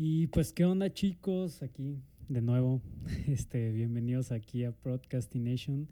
[0.00, 1.60] Y pues, ¿qué onda chicos?
[1.60, 2.80] Aquí de nuevo,
[3.26, 5.88] este, bienvenidos aquí a Podcastination,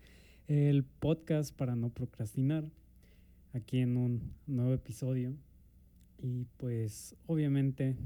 [0.46, 2.70] el podcast para no procrastinar,
[3.52, 5.34] aquí en un nuevo episodio.
[6.22, 7.96] Y pues, obviamente,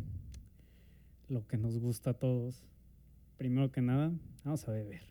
[1.29, 2.65] lo que nos gusta a todos,
[3.37, 4.11] primero que nada,
[4.43, 5.03] vamos a beber.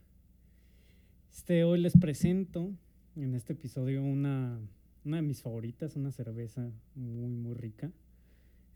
[1.31, 2.73] Este, hoy les presento
[3.15, 4.59] en este episodio una,
[5.05, 7.91] una de mis favoritas, una cerveza muy, muy rica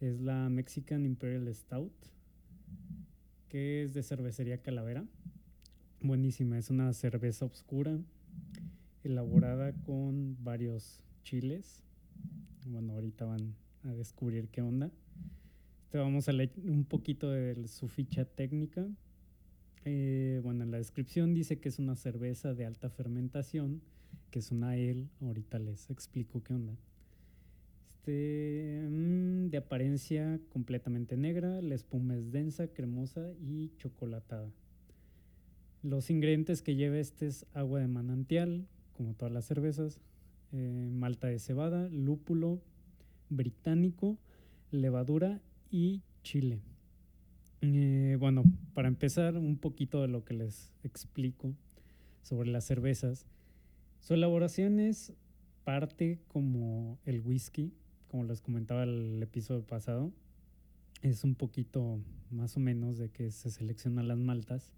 [0.04, 1.94] es la Mexican Imperial Stout,
[3.48, 5.06] que es de cervecería Calavera.
[6.02, 7.98] Buenísima, es una cerveza oscura,
[9.06, 11.84] elaborada con varios chiles.
[12.66, 14.92] Bueno, ahorita van a descubrir qué onda.
[15.90, 18.86] Te vamos a leer un poquito de su ficha técnica.
[19.86, 23.82] Eh, bueno, en la descripción dice que es una cerveza de alta fermentación,
[24.32, 25.08] que es una ale.
[25.22, 26.76] Ahorita les explico qué onda.
[28.04, 34.52] Este, mm, de apariencia completamente negra, la espuma es densa, cremosa y chocolatada.
[35.84, 40.02] Los ingredientes que lleva este es agua de manantial, como todas las cervezas,
[40.52, 42.62] eh, malta de cebada, lúpulo
[43.30, 44.18] británico,
[44.70, 45.42] levadura
[45.72, 46.60] y chile.
[47.62, 51.56] Eh, bueno, para empezar un poquito de lo que les explico
[52.22, 53.26] sobre las cervezas.
[54.02, 55.14] Su elaboración es
[55.64, 57.72] parte como el whisky,
[58.14, 60.12] como les comentaba el episodio pasado,
[61.02, 64.72] es un poquito más o menos de que se seleccionan las maltas,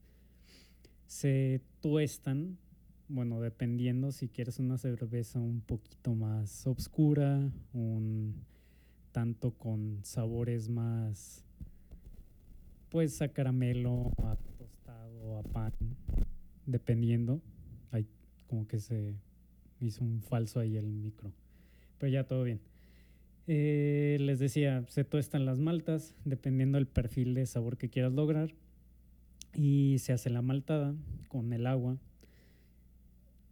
[1.05, 2.57] se tuestan,
[3.09, 8.35] bueno, dependiendo si quieres una cerveza un poquito más oscura, un
[9.11, 11.43] tanto con sabores más,
[12.87, 15.73] pues a caramelo, a tostado, a pan,
[16.65, 17.41] dependiendo.
[17.91, 18.07] Hay
[18.47, 19.13] como que se
[19.81, 21.33] hizo un falso ahí el micro,
[21.97, 22.61] pero ya todo bien.
[23.47, 28.53] Eh, les decía, se tuestan las maltas dependiendo del perfil de sabor que quieras lograr.
[29.53, 30.95] Y se hace la maltada
[31.27, 31.97] con el agua.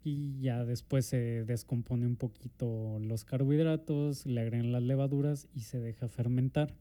[0.04, 5.80] Y ya después se descompone un poquito los carbohidratos, le agregan las levaduras y se
[5.80, 6.74] deja fermentar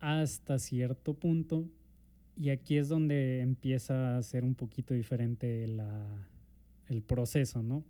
[0.00, 1.68] hasta cierto punto.
[2.36, 7.84] Y aquí es donde empieza a ser un poquito diferente el proceso, ¿no?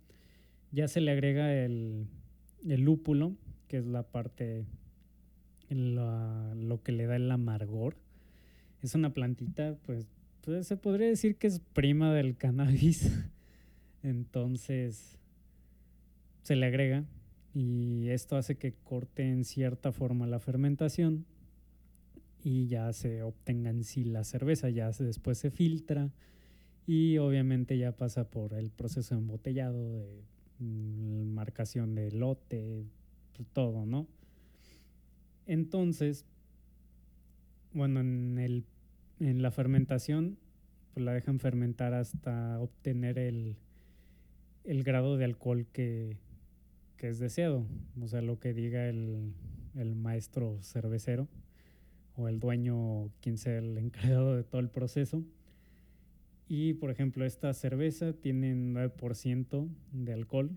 [0.71, 2.05] Ya se le agrega el,
[2.67, 3.35] el lúpulo,
[3.69, 4.65] que es la parte,
[5.69, 7.95] lo que le da el amargor.
[8.81, 10.07] Es una plantita, pues,
[10.41, 13.09] pues se podría decir que es prima del cannabis.
[14.03, 15.17] Entonces
[16.43, 17.05] se le agrega
[17.53, 21.25] y esto hace que corte en cierta forma la fermentación
[22.43, 26.11] y ya se obtenga en sí la cerveza, ya después se filtra
[26.87, 30.23] y obviamente ya pasa por el proceso de embotellado, de
[30.59, 32.85] mm, marcación de lote,
[33.45, 34.07] todo, ¿no?
[35.45, 36.25] Entonces,
[37.73, 38.65] bueno, en, el,
[39.19, 40.37] en la fermentación,
[40.93, 43.55] pues la dejan fermentar hasta obtener el,
[44.63, 46.17] el grado de alcohol que,
[46.97, 47.65] que, es deseado,
[47.99, 49.33] o sea, lo que diga el,
[49.75, 51.27] el maestro cervecero
[52.15, 55.23] o el dueño, quien sea el encargado de todo el proceso.
[56.47, 60.51] Y por ejemplo, esta cerveza tiene 9% de alcohol,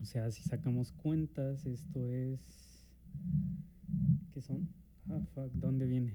[0.00, 2.40] o sea, si sacamos cuentas, esto es...
[4.32, 4.68] ¿Qué son?
[5.08, 6.14] Ah, fuck, ¿dónde viene?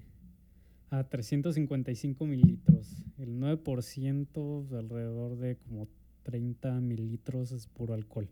[0.89, 3.03] A 355 mililitros.
[3.17, 5.87] El 9%, alrededor de como
[6.23, 8.29] 30 mililitros es puro alcohol.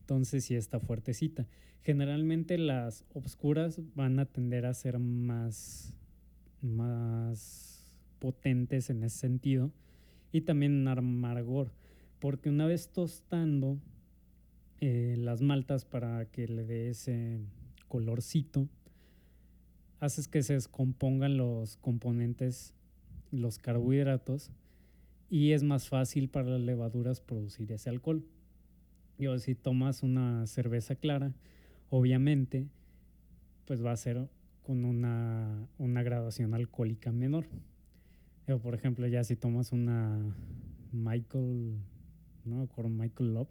[0.00, 1.48] Entonces sí está fuertecita.
[1.82, 5.94] Generalmente las obscuras van a tender a ser más,
[6.60, 9.72] más potentes en ese sentido
[10.32, 11.72] y también en amargor,
[12.18, 13.78] porque una vez tostando
[14.80, 17.38] eh, las maltas para que le dé ese
[17.88, 18.68] colorcito,
[20.00, 22.74] haces que se descompongan los componentes,
[23.30, 24.50] los carbohidratos,
[25.30, 28.24] y es más fácil para las levaduras producir ese alcohol.
[29.18, 31.32] Yo, si tomas una cerveza clara,
[31.88, 32.68] obviamente,
[33.64, 34.28] pues va a ser
[34.62, 37.46] con una, una graduación alcohólica menor.
[38.62, 40.34] por ejemplo, ya si tomas una
[40.92, 41.78] Michael,
[42.44, 43.48] no con Michael Love,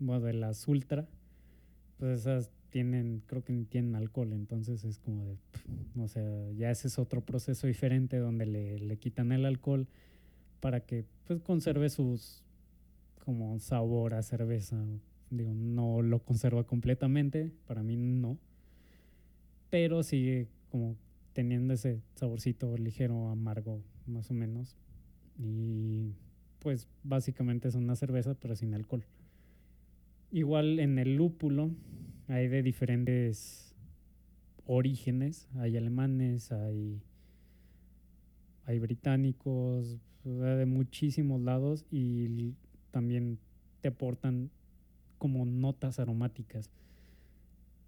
[0.00, 1.06] de las ultra,
[1.98, 5.36] pues esas tienen, creo que tienen alcohol, entonces es como de,
[5.98, 9.86] o sea, ya ese es otro proceso diferente donde le, le quitan el alcohol
[10.60, 12.42] para que pues conserve sus
[13.24, 14.82] como sabor a cerveza.
[15.30, 18.38] Digo, no lo conserva completamente, para mí no,
[19.68, 20.96] pero sigue como
[21.32, 24.76] teniendo ese saborcito ligero, amargo, más o menos.
[25.38, 26.14] Y
[26.58, 29.04] pues básicamente es una cerveza, pero sin alcohol.
[30.32, 31.70] Igual en el lúpulo
[32.28, 33.74] hay de diferentes
[34.64, 37.02] orígenes, hay alemanes, hay,
[38.64, 42.54] hay británicos, de muchísimos lados y
[42.90, 43.38] también
[43.80, 44.50] te aportan
[45.18, 46.70] como notas aromáticas.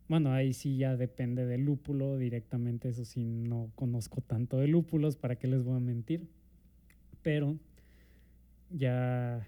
[0.09, 5.17] Bueno, ahí sí ya depende del lúpulo directamente, eso sí no conozco tanto de lúpulos,
[5.17, 6.29] ¿para qué les voy a mentir?
[7.23, 7.57] Pero
[8.71, 9.47] ya,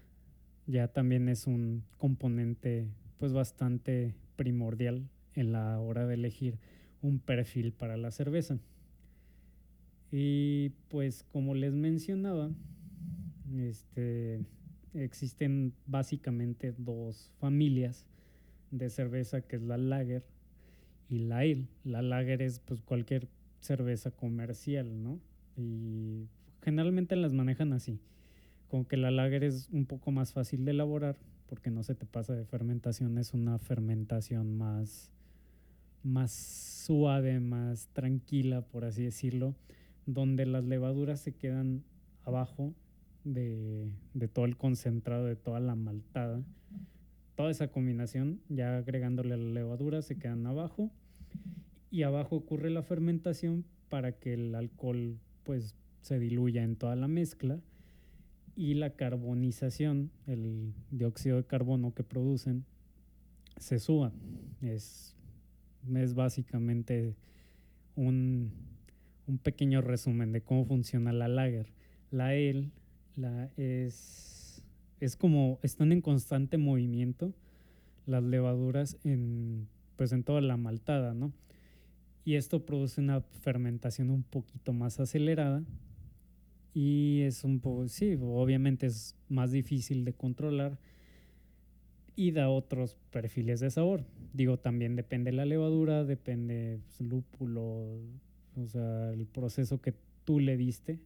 [0.66, 2.88] ya también es un componente
[3.18, 6.58] pues bastante primordial en la hora de elegir
[7.02, 8.58] un perfil para la cerveza.
[10.10, 12.50] Y pues como les mencionaba,
[13.52, 14.44] este,
[14.94, 18.06] existen básicamente dos familias
[18.70, 20.24] de cerveza, que es la lager
[21.08, 21.68] y la ale.
[21.84, 23.28] La lager es pues cualquier
[23.60, 25.20] cerveza comercial, ¿no?
[25.56, 26.28] Y
[26.62, 28.00] generalmente las manejan así.
[28.74, 31.16] Como que la lager es un poco más fácil de elaborar
[31.46, 35.12] porque no se te pasa de fermentación, es una fermentación más,
[36.02, 39.54] más suave, más tranquila, por así decirlo,
[40.06, 41.84] donde las levaduras se quedan
[42.24, 42.74] abajo
[43.22, 46.42] de, de todo el concentrado, de toda la maltada.
[47.36, 50.90] Toda esa combinación, ya agregándole la levadura, se quedan abajo
[51.92, 57.06] y abajo ocurre la fermentación para que el alcohol pues se diluya en toda la
[57.06, 57.60] mezcla
[58.56, 62.64] y la carbonización, el dióxido de carbono que producen,
[63.58, 64.12] se suba.
[64.60, 65.14] Es,
[65.94, 67.14] es básicamente
[67.96, 68.52] un,
[69.26, 71.72] un pequeño resumen de cómo funciona la lager.
[72.10, 72.70] La EL
[73.16, 74.62] la es,
[75.00, 77.32] es como están en constante movimiento
[78.06, 81.32] las levaduras en, pues en toda la maltada, ¿no?
[82.24, 85.62] Y esto produce una fermentación un poquito más acelerada
[86.74, 90.76] y es un poco, sí, obviamente es más difícil de controlar
[92.16, 94.04] y da otros perfiles de sabor.
[94.32, 97.62] Digo, también depende la levadura, depende pues, lúpulo,
[98.56, 99.94] o sea, el proceso que
[100.24, 100.98] tú le diste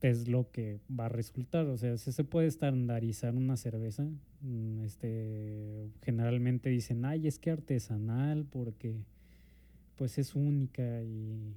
[0.00, 1.66] es lo que va a resultar.
[1.66, 4.08] O sea, si se puede estandarizar una cerveza.
[4.40, 8.96] Mm, este, generalmente dicen, ay, es que artesanal porque
[9.96, 11.54] pues es única y,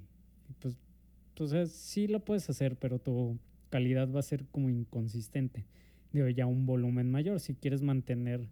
[1.46, 3.38] sea, sí lo puedes hacer, pero tu
[3.70, 5.64] calidad va a ser como inconsistente.
[6.12, 8.48] Digo, ya un volumen mayor, si quieres mantener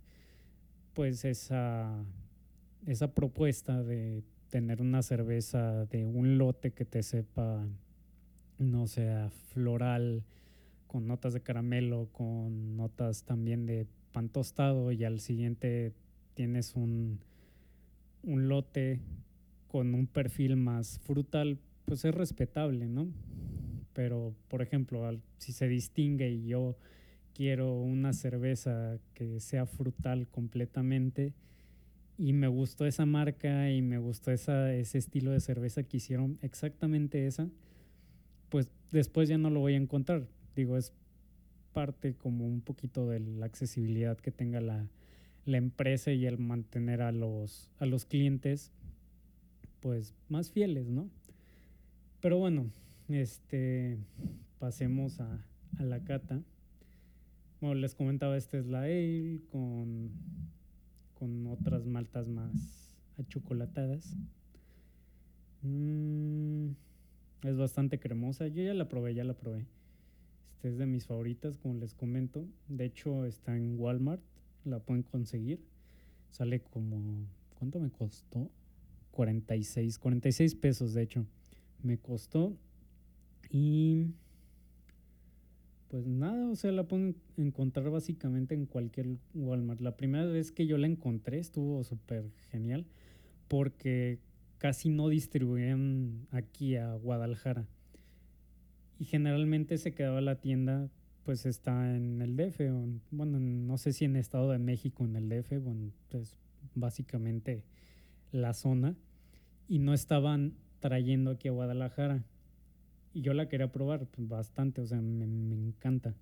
[0.94, 2.04] pues esa,
[2.86, 7.64] esa propuesta de tener una cerveza de un lote que te sepa
[8.58, 10.24] no sea floral,
[10.86, 15.92] con notas de caramelo, con notas también de pan tostado y al siguiente
[16.34, 17.20] tienes un,
[18.22, 19.00] un lote
[19.68, 21.58] con un perfil más frutal,
[21.90, 23.08] pues es respetable, ¿no?
[23.94, 26.76] Pero, por ejemplo, si se distingue y yo
[27.34, 31.34] quiero una cerveza que sea frutal completamente
[32.16, 36.38] y me gustó esa marca y me gustó esa, ese estilo de cerveza que hicieron
[36.42, 37.48] exactamente esa,
[38.50, 40.28] pues después ya no lo voy a encontrar.
[40.54, 40.92] Digo, es
[41.72, 44.86] parte como un poquito de la accesibilidad que tenga la,
[45.44, 48.70] empresa y el mantener a los, a los clientes
[49.80, 51.10] pues más fieles, ¿no?
[52.20, 52.70] Pero bueno,
[53.08, 53.98] este
[54.58, 55.42] pasemos a,
[55.78, 56.42] la cata.
[57.58, 60.10] Como les comentaba, esta es la ale con,
[61.14, 64.16] con otras maltas más achocolatadas.
[65.62, 66.72] Mm.
[67.42, 68.48] Es bastante cremosa.
[68.48, 69.66] Yo ya la probé, ya la probé.
[70.52, 72.46] Este es de mis favoritas, como les comento.
[72.68, 74.22] De hecho, está en Walmart.
[74.64, 75.60] La pueden conseguir.
[76.30, 77.26] Sale como...
[77.58, 78.50] ¿Cuánto me costó?
[79.12, 79.98] 46.
[79.98, 81.26] 46 pesos, de hecho.
[81.82, 82.56] Me costó.
[83.50, 84.06] Y...
[85.88, 89.80] Pues nada, o sea, la pueden encontrar básicamente en cualquier Walmart.
[89.80, 92.86] La primera vez que yo la encontré estuvo súper genial
[93.48, 94.20] porque
[94.58, 97.66] casi no distribuían aquí a Guadalajara.
[99.00, 100.88] Y generalmente se quedaba la tienda,
[101.24, 102.60] pues está en el DF,
[103.10, 106.36] bueno, no sé si en Estado de México, en el DF, bueno, pues
[106.74, 107.64] básicamente
[108.30, 108.94] la zona,
[109.66, 112.24] y no estaban trayendo aquí a Guadalajara.
[113.12, 116.14] Y yo la quería probar pues, bastante, o sea, me, me encanta.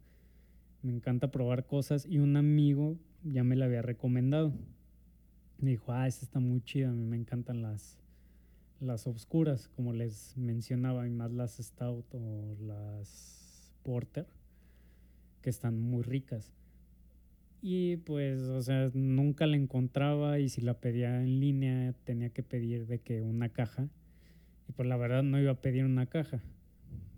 [0.82, 4.52] Me encanta probar cosas y un amigo ya me la había recomendado.
[5.58, 7.98] Me dijo, ah, esta está muy chida, a mí me encantan las,
[8.80, 14.26] las obscuras, como les mencionaba, y más las Stout o las Porter,
[15.42, 16.52] que están muy ricas.
[17.60, 22.44] Y pues, o sea, nunca la encontraba y si la pedía en línea tenía que
[22.44, 23.88] pedir de que una caja.
[24.68, 26.40] Y pues la verdad no iba a pedir una caja.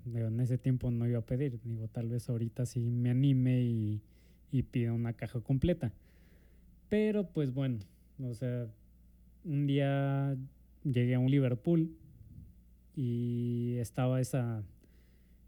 [0.06, 1.60] en ese tiempo no iba a pedir.
[1.64, 4.02] Digo, tal vez ahorita sí me anime y,
[4.52, 5.92] y pida una caja completa.
[6.88, 7.78] Pero pues bueno,
[8.22, 8.68] o sea,
[9.44, 10.36] un día
[10.84, 11.96] llegué a un Liverpool
[12.96, 14.62] y estaba esa,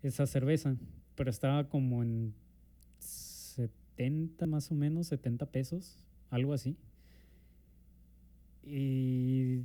[0.02, 0.76] esa cerveza,
[1.14, 2.34] pero estaba como en
[2.98, 5.98] 70 más o menos, 70 pesos,
[6.30, 6.76] algo así.
[8.64, 9.62] Y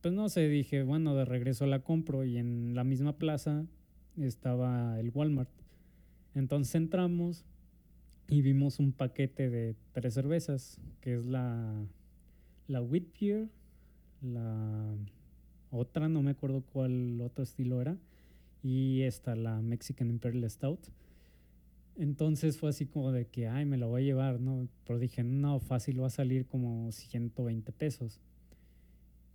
[0.00, 3.66] pues no sé, dije, bueno, de regreso la compro y en la misma plaza
[4.16, 5.50] estaba el Walmart.
[6.34, 7.44] Entonces entramos
[8.28, 11.84] y vimos un paquete de tres cervezas, que es la,
[12.68, 13.48] la Wheat Beer,
[14.22, 14.94] la
[15.70, 17.96] otra, no me acuerdo cuál otro estilo era,
[18.62, 20.80] y esta, la Mexican Imperial Stout.
[21.96, 24.68] Entonces fue así como de que, ay, me la voy a llevar, ¿no?
[24.86, 28.20] Pero dije, no, fácil va a salir como 120 pesos.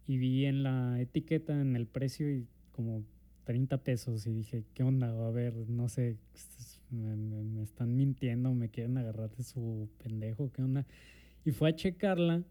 [0.07, 3.03] Y vi en la etiqueta, en el precio, y como
[3.45, 4.27] 30 pesos.
[4.27, 5.09] Y dije, ¿qué onda?
[5.09, 6.17] A ver, no sé,
[6.91, 10.85] me, me están mintiendo, me quieren agarrar de su pendejo, ¿qué onda?
[11.43, 12.43] Y fue a checarla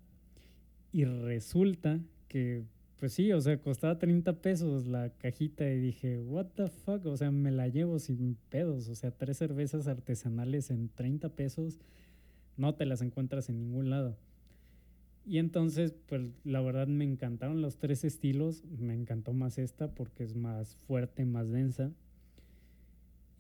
[0.92, 2.64] y resulta que
[3.04, 7.16] pues sí, o sea, costaba 30 pesos la cajita y dije, what the fuck, o
[7.16, 11.80] sea, me la llevo sin pedos, o sea, tres cervezas artesanales en 30 pesos,
[12.56, 14.16] no te las encuentras en ningún lado.
[15.26, 20.24] Y entonces, pues la verdad me encantaron los tres estilos, me encantó más esta porque
[20.24, 21.90] es más fuerte, más densa.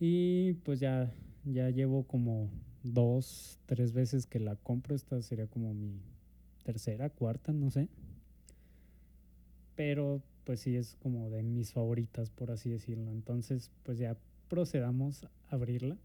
[0.00, 1.12] Y pues ya,
[1.44, 2.48] ya llevo como
[2.82, 6.00] dos, tres veces que la compro, esta sería como mi
[6.64, 7.88] tercera, cuarta, no sé
[9.74, 13.10] pero pues sí es como de mis favoritas, por así decirlo.
[13.10, 14.16] Entonces, pues ya
[14.48, 15.96] procedamos a abrirla.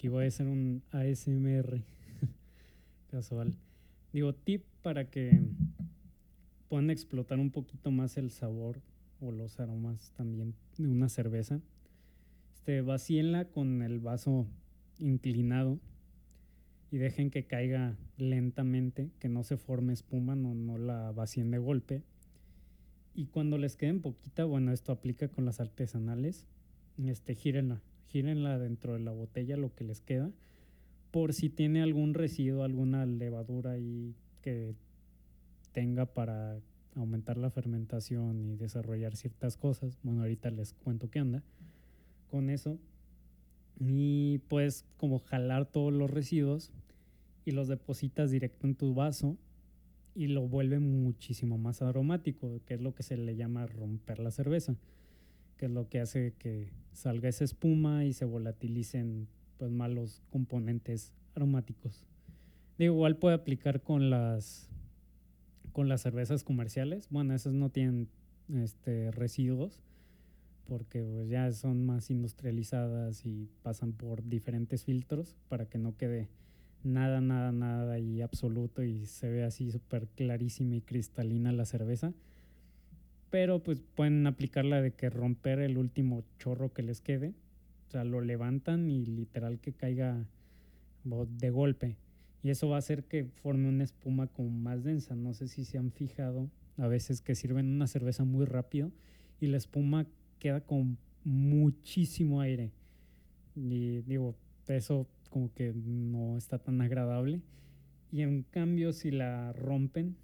[0.00, 1.82] Aquí voy a hacer un ASMR
[3.10, 3.54] casual.
[4.14, 5.42] Digo, tip para que
[6.70, 8.80] puedan explotar un poquito más el sabor
[9.20, 11.60] o los aromas también de una cerveza.
[12.54, 14.46] Este, vacíenla con el vaso
[14.98, 15.78] inclinado
[16.90, 21.58] y dejen que caiga lentamente, que no se forme espuma, no, no la vacíen de
[21.58, 22.04] golpe.
[23.14, 26.46] Y cuando les queden poquita, bueno, esto aplica con las artesanales,
[26.96, 30.30] este, gírenla, gírenla dentro de la botella lo que les queda,
[31.10, 34.74] por si tiene algún residuo, alguna levadura y que
[35.72, 36.58] tenga para
[36.94, 39.98] aumentar la fermentación y desarrollar ciertas cosas.
[40.02, 41.42] Bueno, ahorita les cuento qué anda
[42.30, 42.78] con eso.
[43.78, 46.72] Y puedes como jalar todos los residuos
[47.44, 49.38] y los depositas directo en tu vaso
[50.14, 54.30] y lo vuelve muchísimo más aromático, que es lo que se le llama romper la
[54.30, 54.74] cerveza,
[55.60, 61.12] que es lo que hace que salga esa espuma y se volatilicen pues malos componentes
[61.34, 62.06] aromáticos.
[62.78, 64.70] De igual puede aplicar con las
[65.72, 67.08] con las cervezas comerciales.
[67.10, 68.08] Bueno, esas no tienen
[68.54, 69.82] este, residuos
[70.66, 76.30] porque pues, ya son más industrializadas y pasan por diferentes filtros para que no quede
[76.82, 82.14] nada, nada, nada y absoluto y se ve así súper clarísima y cristalina la cerveza.
[83.30, 87.34] Pero pues pueden aplicarla de que romper el último chorro que les quede.
[87.88, 90.26] O sea, lo levantan y literal que caiga
[91.04, 91.96] de golpe
[92.42, 95.14] y eso va a hacer que forme una espuma como más densa.
[95.14, 98.90] No sé si se han fijado a veces que sirven una cerveza muy rápido
[99.40, 100.06] y la espuma
[100.38, 102.72] queda con muchísimo aire.
[103.54, 104.36] Y digo,
[104.68, 107.42] eso como que no está tan agradable.
[108.10, 110.16] Y en cambio, si la rompen,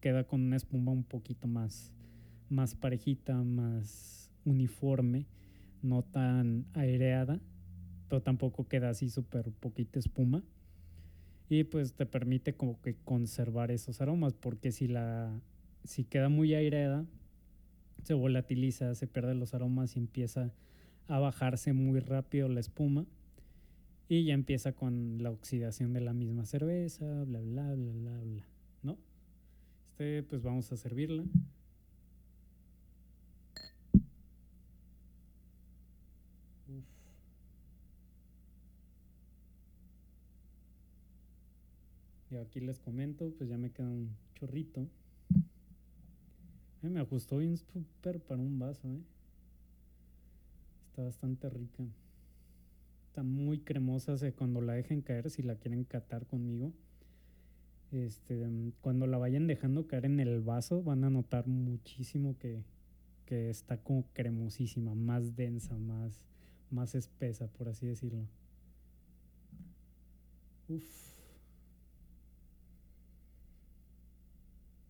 [0.00, 1.92] queda con una espuma un poquito más,
[2.48, 5.26] más parejita, más uniforme,
[5.82, 7.40] no tan aireada
[8.20, 10.42] tampoco queda así súper poquita espuma.
[11.48, 15.40] Y pues te permite como que conservar esos aromas, porque si la
[15.84, 17.04] si queda muy aireada,
[18.04, 20.52] se volatiliza, se pierden los aromas y empieza
[21.08, 23.04] a bajarse muy rápido la espuma
[24.08, 28.51] y ya empieza con la oxidación de la misma cerveza, bla bla bla bla bla.
[30.02, 31.22] Este pues vamos a servirla.
[42.30, 44.88] Y aquí les comento, pues ya me queda un chorrito.
[46.80, 49.02] me ajustó bien súper para un vaso, ¿eh?
[50.88, 51.84] Está bastante rica.
[53.06, 56.72] Está muy cremosa cuando la dejen caer, si la quieren catar conmigo.
[57.92, 58.46] Este,
[58.80, 62.62] cuando la vayan dejando caer en el vaso, van a notar muchísimo que,
[63.26, 66.24] que está como cremosísima, más densa, más,
[66.70, 68.26] más espesa, por así decirlo.
[70.68, 71.02] Uf.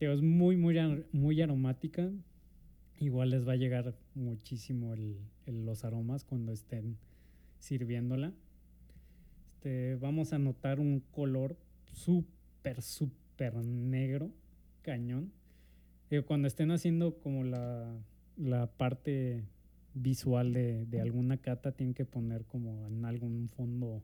[0.01, 2.11] es muy, muy, muy aromática.
[2.99, 4.95] Igual les va a llegar muchísimo
[5.47, 6.97] los aromas cuando estén
[7.61, 8.33] sirviéndola.
[9.63, 11.57] Este, vamos a notar un color
[11.93, 12.42] súper,
[12.81, 14.31] súper negro,
[14.83, 15.33] cañón.
[16.27, 17.95] cuando estén haciendo como la,
[18.37, 19.45] la parte
[19.95, 24.03] visual de, de, alguna cata, tienen que poner como en algún fondo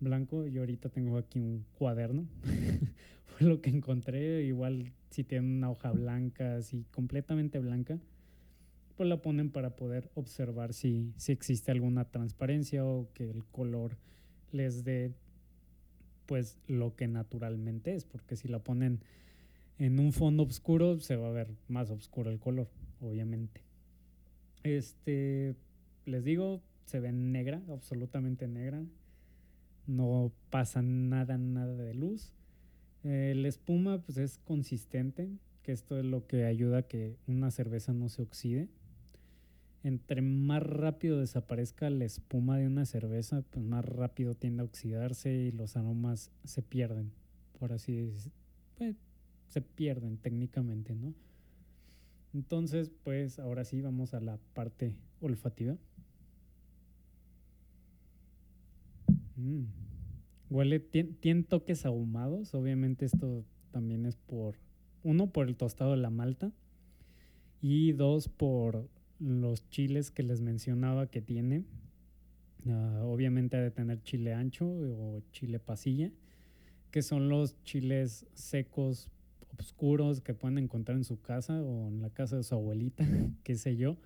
[0.00, 0.46] blanco.
[0.46, 2.26] Yo ahorita tengo aquí un cuaderno.
[3.26, 4.44] Fue lo que encontré.
[4.44, 7.98] Igual si tienen una hoja blanca, así completamente blanca,
[8.96, 13.96] pues la ponen para poder observar si, si existe alguna transparencia o que el color
[14.52, 15.12] les dé
[16.26, 19.00] pues lo que naturalmente es, porque si la ponen
[19.78, 22.68] en un fondo oscuro se va a ver más oscuro el color,
[23.00, 23.62] obviamente.
[24.62, 25.54] Este,
[26.04, 28.82] les digo, se ve negra, absolutamente negra.
[29.86, 32.32] No pasa nada, nada de luz.
[33.04, 35.28] Eh, la espuma pues es consistente,
[35.62, 38.68] que esto es lo que ayuda a que una cerveza no se oxide.
[39.86, 45.32] Entre más rápido desaparezca la espuma de una cerveza, pues más rápido tiende a oxidarse
[45.32, 47.12] y los aromas se pierden,
[47.60, 48.32] por así decirlo.
[48.76, 48.96] Pues,
[49.46, 51.14] se pierden técnicamente, ¿no?
[52.34, 55.76] Entonces, pues ahora sí vamos a la parte olfativa.
[59.36, 59.66] Mm.
[60.50, 62.54] Huele, tiene, toques ahumados.
[62.54, 64.56] Obviamente esto también es por,
[65.04, 66.50] uno, por el tostado de la malta
[67.60, 71.64] y dos, por los chiles que les mencionaba que tiene.
[72.68, 76.10] Ah, obviamente ha de tener chile ancho o chile pasilla,
[76.90, 79.10] que son los chiles secos
[79.58, 83.04] oscuros que pueden encontrar en su casa o en la casa de su abuelita,
[83.44, 83.96] qué sé yo.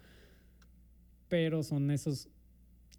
[1.28, 2.28] Pero son esos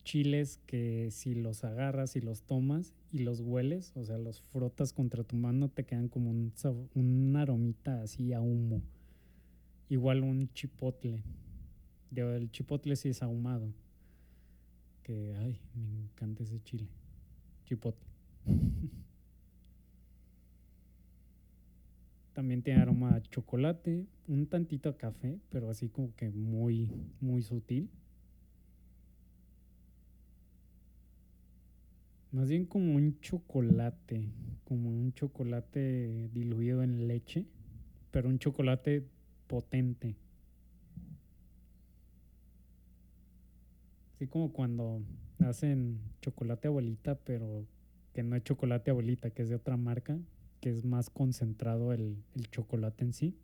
[0.04, 4.94] chiles que si los agarras y los tomas y los hueles, o sea, los frotas
[4.94, 6.54] contra tu mano, te quedan como un,
[6.96, 8.82] un aromita así a humo.
[9.90, 11.22] Igual un chipotle.
[12.16, 13.74] El chipotle sí es ahumado.
[15.04, 16.88] Que, ay, me encanta ese chile.
[17.66, 18.06] Chipotle.
[22.34, 27.42] También tiene aroma a chocolate, un tantito a café, pero así como que muy, muy
[27.42, 27.90] sutil.
[32.32, 34.30] Más bien como un chocolate,
[34.64, 37.46] como un chocolate diluido en leche,
[38.10, 39.06] pero un chocolate
[39.48, 40.16] potente.
[44.22, 45.02] Así como cuando
[45.40, 47.66] hacen chocolate abuelita, pero
[48.14, 50.16] que no es chocolate abuelita, que es de otra marca,
[50.60, 53.36] que es más concentrado el, chocolate en sí.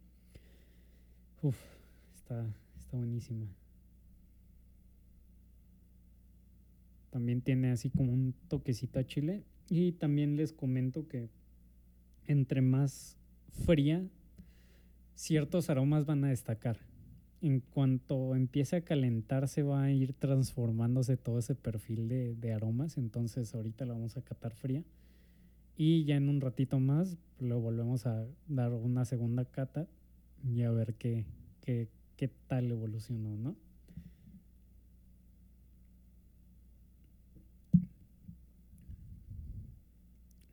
[1.42, 1.58] Uf,
[2.14, 2.46] está,
[2.78, 3.48] está buenísima.
[7.10, 9.46] También tiene así como un toquecito a chile.
[9.72, 11.32] Y también les comento que
[12.28, 13.18] entre más
[13.66, 14.06] fría,
[15.16, 16.78] ciertos aromas van a destacar.
[17.42, 22.98] En cuanto empiece a calentarse va a ir transformándose todo ese perfil de, de aromas.
[22.98, 24.84] Entonces ahorita la vamos a catar fría.
[25.76, 29.88] Y ya en un ratito más lo volvemos a dar una segunda cata
[30.44, 31.26] y a ver qué,
[31.62, 33.56] qué, qué tal evolucionó, ¿no?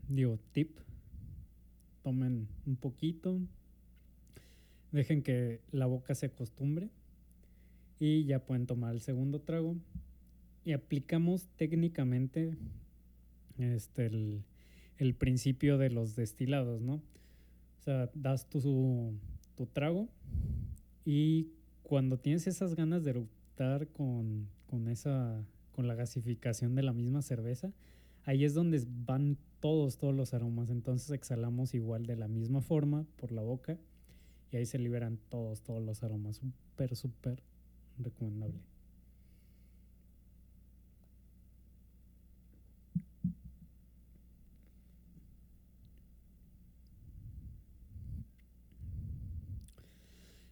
[0.09, 0.79] digo, tip,
[2.03, 3.40] tomen un poquito,
[4.94, 6.88] dejen que la boca se acostumbre
[7.98, 9.76] y ya pueden tomar el segundo trago
[10.64, 12.57] y aplicamos técnicamente
[13.59, 14.07] este,
[14.98, 16.94] el, principio de los destilados, ¿no?
[16.94, 19.12] O sea, das tu,
[19.57, 20.09] tu trago
[21.04, 21.48] y
[21.83, 27.20] cuando tienes esas ganas de eruptar con, con, esa, con la gasificación de la misma
[27.20, 27.72] cerveza,
[28.24, 30.70] ahí es donde van todos, todos los aromas.
[30.70, 33.76] Entonces exhalamos igual de la misma forma por la boca
[34.55, 36.37] y ahí se liberan todos, todos los aromas.
[36.37, 37.43] Súper, súper
[37.99, 38.61] recomendable.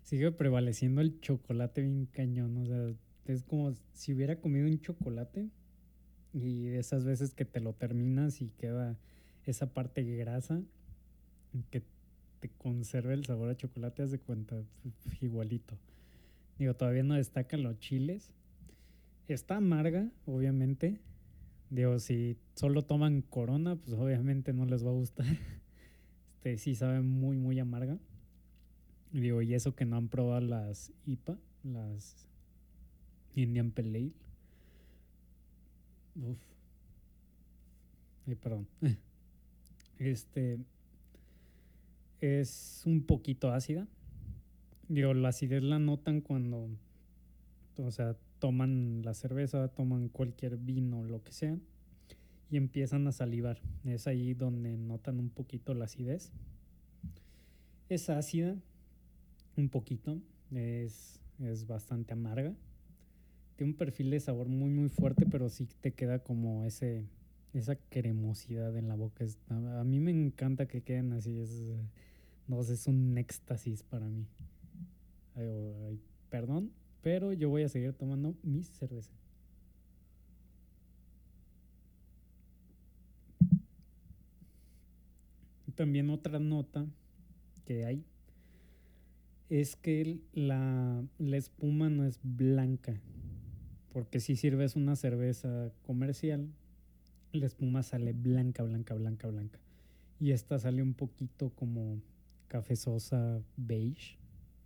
[0.02, 2.56] Sigue prevaleciendo el chocolate bien cañón.
[2.56, 2.92] O sea,
[3.26, 5.48] es como si hubiera comido un chocolate
[6.32, 8.98] y de esas veces que te lo terminas y queda
[9.46, 10.60] esa parte grasa
[11.70, 11.84] que
[12.42, 14.56] te conserva el sabor a chocolate, haz de cuenta,
[15.20, 15.78] igualito.
[16.58, 18.32] Digo, todavía no destacan los chiles.
[19.28, 20.98] Está amarga, obviamente.
[21.70, 25.26] Digo, si solo toman corona, pues obviamente no les va a gustar.
[26.44, 27.96] Este sí sabe muy, muy amarga.
[29.12, 32.26] Digo, y eso que no han probado las IPA, las
[33.36, 34.10] Indian Pale
[36.16, 36.38] Uf.
[38.26, 38.66] Ay, perdón.
[40.00, 40.58] Este.
[42.22, 43.88] Es un poquito ácida.
[44.88, 46.68] Digo, la acidez la notan cuando,
[47.76, 51.58] o sea, toman la cerveza, toman cualquier vino, lo que sea,
[52.50, 53.60] y empiezan a salivar.
[53.84, 56.32] Es ahí donde notan un poquito la acidez.
[57.88, 58.56] Es ácida,
[59.56, 60.20] un poquito,
[60.52, 62.54] es, es bastante amarga.
[63.56, 67.04] Tiene un perfil de sabor muy, muy fuerte, pero sí te queda como ese,
[67.52, 69.24] esa cremosidad en la boca.
[69.48, 71.38] a, mí me encanta que queden así.
[71.38, 71.62] Es,
[72.46, 74.26] no sé, es un éxtasis para mí.
[76.28, 79.12] perdón, pero yo voy a seguir tomando mi cerveza.
[85.74, 86.86] También otra nota
[87.64, 88.04] que hay
[89.48, 93.00] es que la, la espuma no es blanca.
[93.92, 96.48] Porque si sirves una cerveza comercial,
[97.32, 99.58] la espuma sale blanca, blanca, blanca, blanca.
[100.20, 102.00] Y esta sale un poquito como
[102.52, 104.18] cafezosa beige,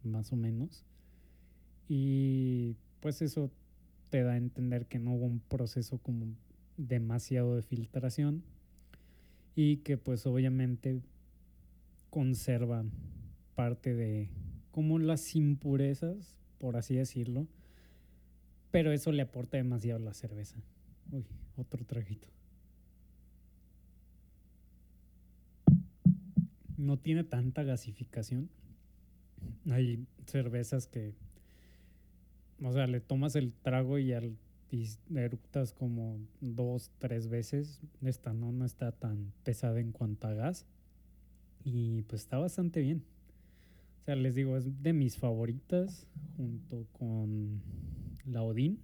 [0.02, 0.84] más o menos.
[1.88, 3.52] Y pues eso
[4.10, 6.26] te da a entender que no hubo un proceso como
[6.76, 8.42] demasiado de filtración
[9.54, 11.00] y que pues obviamente
[12.10, 12.84] conserva
[13.54, 14.30] parte de
[14.72, 17.46] como las impurezas, por así decirlo,
[18.72, 20.56] pero eso le aporta demasiado a la cerveza.
[21.12, 21.24] Uy,
[21.56, 22.35] otro traguito.
[26.76, 28.48] No tiene tanta gasificación.
[29.70, 31.14] Hay cervezas que,
[32.62, 34.36] o sea, le tomas el trago y, al,
[35.14, 37.80] eructas como dos, tres veces.
[38.02, 40.66] Esta no, no está tan pesada en cuanto a gas.
[41.64, 43.04] Y pues está bastante bien.
[44.02, 47.60] O sea, les digo, es de mis favoritas junto con
[48.24, 48.78] la Odín.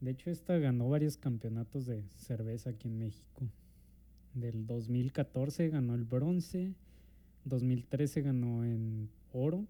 [0.00, 3.50] De hecho, esta ganó varios campeonatos de cerveza aquí en México
[4.34, 6.74] del 2014 ganó el bronce,
[7.44, 9.66] 2013 ganó en oro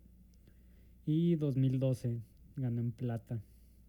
[1.07, 2.21] y 2012
[2.57, 3.43] ganó en plata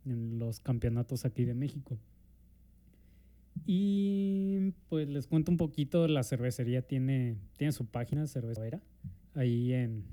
[0.05, 1.97] en los campeonatos aquí de México.
[3.65, 8.81] Y pues les cuento un poquito, la cervecería tiene, tiene su página cervecera
[9.35, 10.03] ahí en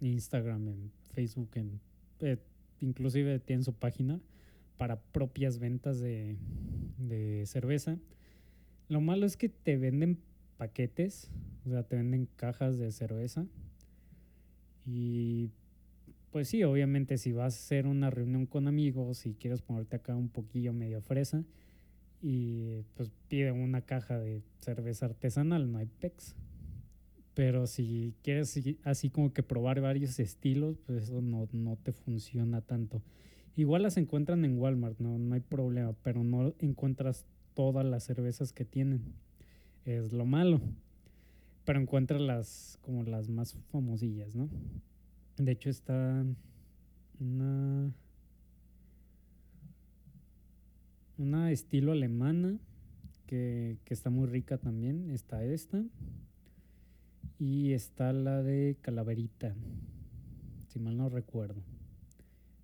[0.00, 1.80] Instagram, en Facebook, en,
[2.20, 2.38] eh,
[2.80, 4.20] inclusive tiene su página
[4.76, 6.36] para propias ventas de,
[6.98, 7.98] de cerveza.
[8.88, 10.18] Lo malo es que te venden
[10.58, 11.30] paquetes,
[11.64, 13.46] o sea, te venden cajas de cerveza.
[14.84, 15.50] Y
[16.30, 20.14] pues sí, obviamente si vas a hacer una reunión con amigos y quieres ponerte acá
[20.14, 21.44] un poquillo medio fresa,
[22.22, 26.34] y pues pide una caja de cerveza artesanal, no hay pex.
[27.34, 32.62] Pero si quieres así como que probar varios estilos, pues eso no, no te funciona
[32.62, 33.02] tanto.
[33.56, 38.52] Igual las encuentran en Walmart, no, no hay problema, pero no encuentras todas las cervezas
[38.52, 39.00] que tienen.
[39.84, 40.60] Es lo malo.
[41.64, 44.48] Pero encuentra las como las más famosillas, ¿no?
[45.38, 46.24] De hecho está
[47.18, 47.92] una
[51.18, 52.58] una estilo alemana
[53.26, 55.10] que, que está muy rica también.
[55.10, 55.82] Está esta.
[57.38, 59.54] Y está la de Calaverita.
[60.68, 61.62] Si mal no recuerdo.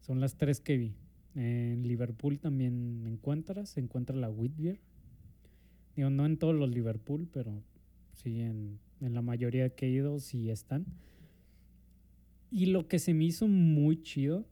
[0.01, 0.95] Son las tres que vi.
[1.35, 4.81] En Liverpool también encuentras, se encuentra la Whitbeer.
[5.97, 7.63] Digo, no en todos los Liverpool, pero
[8.13, 10.87] sí en, en la mayoría que he ido sí están.
[12.51, 14.47] Y lo que se me hizo muy chido,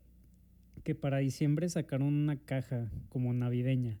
[0.83, 3.99] que para diciembre sacaron una caja como navideña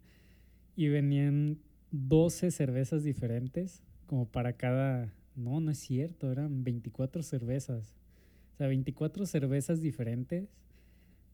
[0.75, 1.59] y venían
[1.91, 5.13] 12 cervezas diferentes, como para cada...
[5.35, 7.95] No, no es cierto, eran 24 cervezas.
[8.53, 10.49] O sea, 24 cervezas diferentes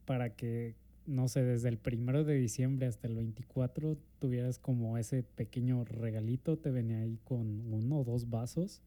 [0.04, 0.74] para que
[1.08, 6.58] no sé, desde el primero de diciembre hasta el 24 tuvieras como ese pequeño regalito,
[6.58, 8.82] te venía ahí con uno o dos vasos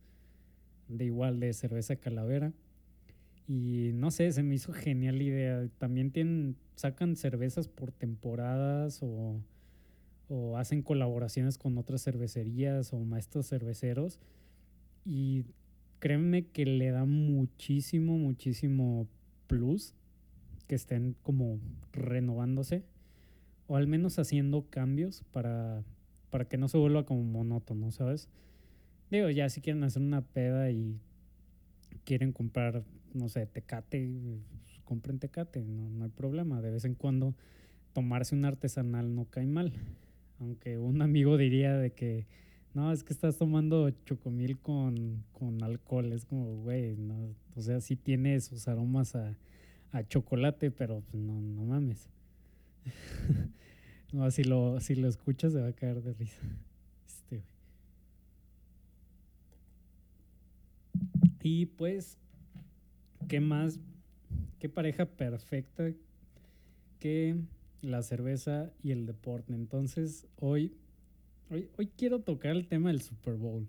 [0.88, 2.54] de igual de cerveza calavera.
[3.48, 5.68] Y no sé, se me hizo genial la idea.
[5.80, 9.42] También tienen, sacan cervezas por temporadas o,
[10.30, 14.20] o hacen colaboraciones con otras cervecerías o maestros cerveceros.
[15.06, 15.46] Y
[15.98, 19.08] créeme que le da muchísimo, muchísimo
[19.48, 19.96] plus
[20.72, 21.60] que estén como
[21.92, 22.86] renovándose
[23.68, 25.84] o al menos haciendo cambios para,
[26.30, 28.30] para que no se vuelva como monótono, ¿sabes?
[29.10, 30.98] Digo, ya si quieren hacer una peda y
[32.06, 34.08] quieren comprar, no sé, tecate,
[34.62, 36.62] pues, compren tecate, no, no hay problema.
[36.62, 37.36] De vez en cuando
[37.92, 39.74] tomarse un artesanal no cae mal.
[40.40, 42.28] Aunque un amigo diría de que,
[42.74, 46.14] no, es que estás tomando chocomil con, con alcohol.
[46.14, 49.36] Es como, güey, no, o sea, sí tiene sus aromas a,
[49.92, 52.10] a chocolate, pero pues, no, no mames.
[54.12, 56.42] no, si lo, lo escuchas se va a caer de risa.
[57.06, 57.44] Este,
[61.44, 62.18] Y pues,
[63.28, 63.80] ¿qué más?
[64.60, 65.92] ¿Qué pareja perfecta
[67.00, 67.36] que
[67.82, 69.54] la cerveza y el deporte?
[69.54, 70.76] Entonces, hoy,
[71.50, 73.68] hoy, hoy quiero tocar el tema del Super Bowl.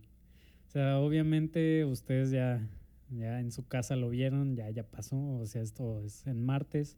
[0.68, 2.66] O sea, obviamente ustedes ya,
[3.16, 5.16] ya en su casa lo vieron, ya, ya pasó.
[5.16, 6.96] O sea, esto es en martes.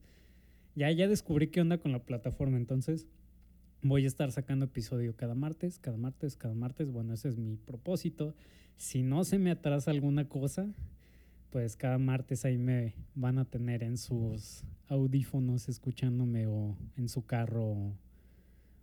[0.75, 2.57] Ya, ya descubrí qué onda con la plataforma.
[2.57, 3.07] Entonces,
[3.83, 6.91] voy a estar sacando episodio cada martes, cada martes, cada martes.
[6.91, 8.35] Bueno, ese es mi propósito.
[8.77, 10.67] Si no se me atrasa alguna cosa,
[11.51, 17.25] pues cada martes ahí me van a tener en sus audífonos escuchándome o en su
[17.27, 17.97] carro o,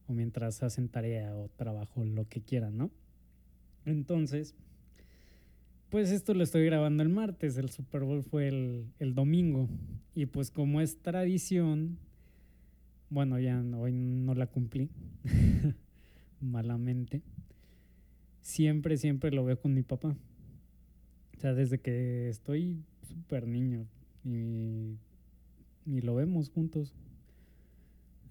[0.07, 2.91] mientras hacen tarea o trabajo, lo que quieran, ¿no?
[3.85, 4.55] Entonces,
[5.91, 9.69] pues esto lo estoy grabando el martes, el Super Bowl fue el, domingo
[10.15, 11.99] y pues como es tradición,
[13.11, 14.89] bueno, ya hoy no la cumplí,
[16.41, 17.21] malamente
[18.41, 20.15] siempre, siempre lo veo con mi papá.
[21.37, 23.87] O sea, desde que estoy súper niño
[24.23, 24.97] y,
[25.85, 26.93] y, lo vemos juntos.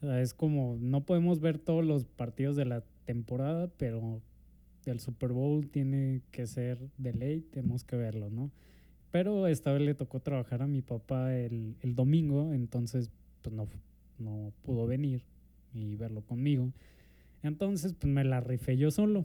[0.03, 4.23] O sea, es como, no podemos ver todos los partidos de la temporada, pero
[4.87, 8.51] el Super Bowl tiene que ser de ley, tenemos que verlo, ¿no?
[9.11, 13.11] Pero esta vez le tocó trabajar a mi papá el, el domingo, entonces
[13.43, 13.67] pues no,
[14.19, 15.23] no pudo venir
[15.75, 16.73] y verlo conmigo.
[17.43, 19.25] Entonces, pues me la rifé yo solo.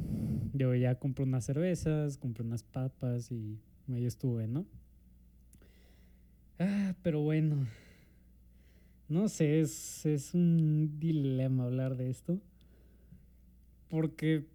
[0.53, 3.59] Yo ya compré unas cervezas, compré unas papas y
[3.91, 4.65] ahí estuve, ¿no?
[6.59, 7.67] Ah, pero bueno.
[9.07, 12.39] No sé, es, es un dilema hablar de esto.
[13.89, 14.45] Porque,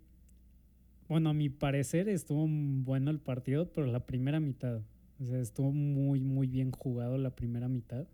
[1.11, 4.81] bueno, a mi parecer estuvo bueno el partido, pero la primera mitad.
[5.19, 8.07] O sea, estuvo muy, muy bien jugado la primera mitad.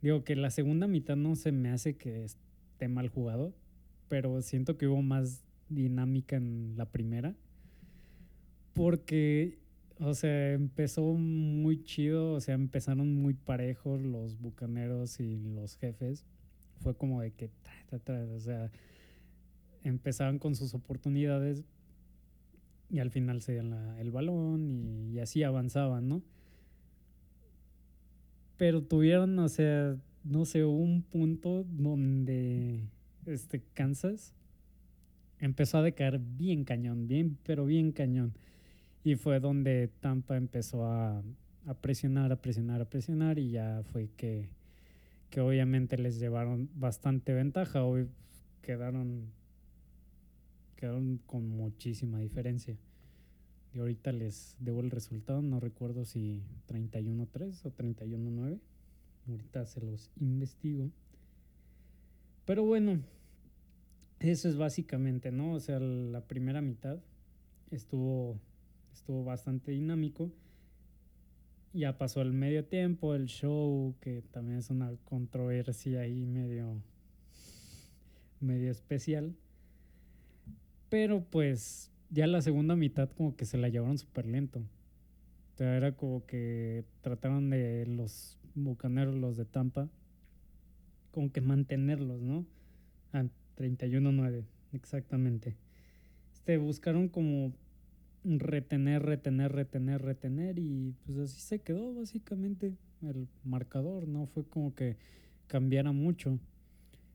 [0.00, 3.52] Digo que la segunda mitad no se me hace que esté mal jugado,
[4.08, 7.34] pero siento que hubo más dinámica en la primera.
[8.74, 9.58] Porque,
[9.98, 16.24] o sea, empezó muy chido, o sea, empezaron muy parejos los bucaneros y los jefes.
[16.76, 17.50] Fue como de que,
[17.90, 18.70] o sea,
[19.82, 21.64] empezaban con sus oportunidades
[22.90, 26.22] y al final se el balón y, y así avanzaban, ¿no?
[28.56, 32.84] Pero tuvieron, o sea, no sé, un punto donde
[33.26, 34.34] este, Kansas,
[35.38, 38.34] empezó a decaer bien cañón, bien, pero bien cañón.
[39.02, 41.22] Y fue donde Tampa empezó a,
[41.66, 44.50] a presionar, a presionar, a presionar y ya fue que,
[45.30, 47.84] que obviamente les llevaron bastante ventaja.
[47.84, 48.08] Hoy
[48.62, 49.32] quedaron,
[50.80, 52.76] quedaron con muchísima diferencia.
[53.72, 58.58] Y ahorita les debo el resultado, no recuerdo si 31-3 o 31-9.
[59.28, 60.90] Ahorita se los investigo.
[62.46, 63.00] Pero bueno,
[64.18, 65.52] eso es básicamente, ¿no?
[65.52, 66.98] O sea, la primera mitad
[67.70, 68.40] estuvo,
[68.92, 70.32] estuvo bastante dinámico.
[71.72, 76.82] Ya pasó el medio tiempo, el show, que también es una controversia ahí medio,
[78.40, 79.36] medio especial.
[80.90, 84.58] Pero pues ya la segunda mitad como que se la llevaron súper lento.
[84.58, 89.88] O sea, era como que trataron de los bucaneros, los de Tampa,
[91.12, 92.44] como que mantenerlos, ¿no?
[93.12, 93.24] A
[93.56, 95.56] 31-9, exactamente.
[96.32, 97.52] Este, buscaron como
[98.24, 104.74] retener, retener, retener, retener y pues así se quedó básicamente el marcador, no fue como
[104.74, 104.96] que
[105.46, 106.38] cambiara mucho.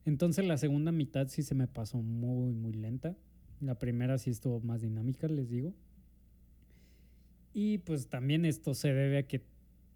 [0.04, 3.16] Entonces la segunda mitad sí se me pasó muy, muy lenta.
[3.60, 5.72] La primera sí estuvo más dinámica, les digo.
[7.54, 9.42] Y pues también esto se debe a que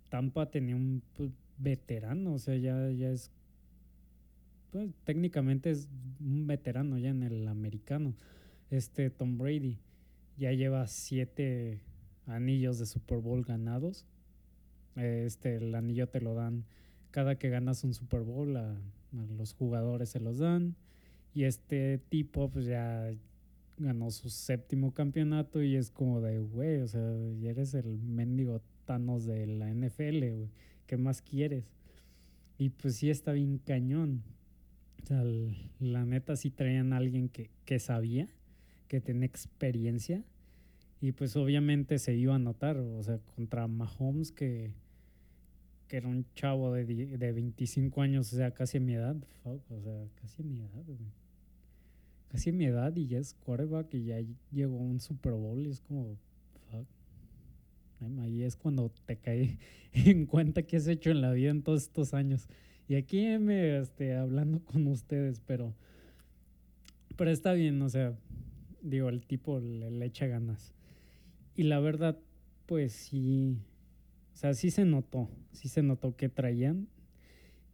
[0.08, 3.30] Tampa tenía un pues, veterano, o sea, ya, ya es
[4.70, 5.88] pues, técnicamente es
[6.20, 8.14] un veterano ya en el americano.
[8.70, 9.78] Este Tom Brady
[10.38, 11.80] ya lleva siete
[12.26, 14.06] anillos de Super Bowl ganados.
[14.96, 16.64] Este, el anillo te lo dan
[17.10, 18.76] cada que ganas un Super Bowl, a,
[19.36, 20.76] los jugadores se los dan.
[21.34, 23.12] Y este tipo, pues ya
[23.80, 27.02] ganó su séptimo campeonato y es como de, güey, o sea,
[27.40, 30.50] ya eres el mendigo Thanos de la NFL, güey.
[30.86, 31.64] ¿Qué más quieres?
[32.58, 34.22] Y pues sí está bien cañón.
[35.02, 35.24] O sea,
[35.78, 38.28] la neta sí traían a alguien que, que sabía,
[38.86, 40.22] que tenía experiencia.
[41.00, 44.74] Y pues obviamente se iba a notar, o sea, contra Mahomes, que,
[45.88, 49.16] que era un chavo de, de 25 años, o sea, casi a mi edad.
[49.44, 50.84] o sea, casi a mi edad,
[52.30, 54.20] Casi mi edad y ya es quarterback y ya
[54.52, 56.16] llegó un Super Bowl y es como,
[56.70, 56.86] fuck.
[58.20, 59.58] Ahí es cuando te cae
[59.92, 62.48] en cuenta qué has hecho en la vida en todos estos años.
[62.88, 65.74] Y aquí me este, hablando con ustedes, pero,
[67.16, 68.16] pero está bien, o sea,
[68.82, 70.72] digo, el tipo le, echa ganas.
[71.54, 72.18] Y la verdad,
[72.66, 73.58] pues sí,
[74.40, 76.88] sea, sí se notó, sí se notó que traían.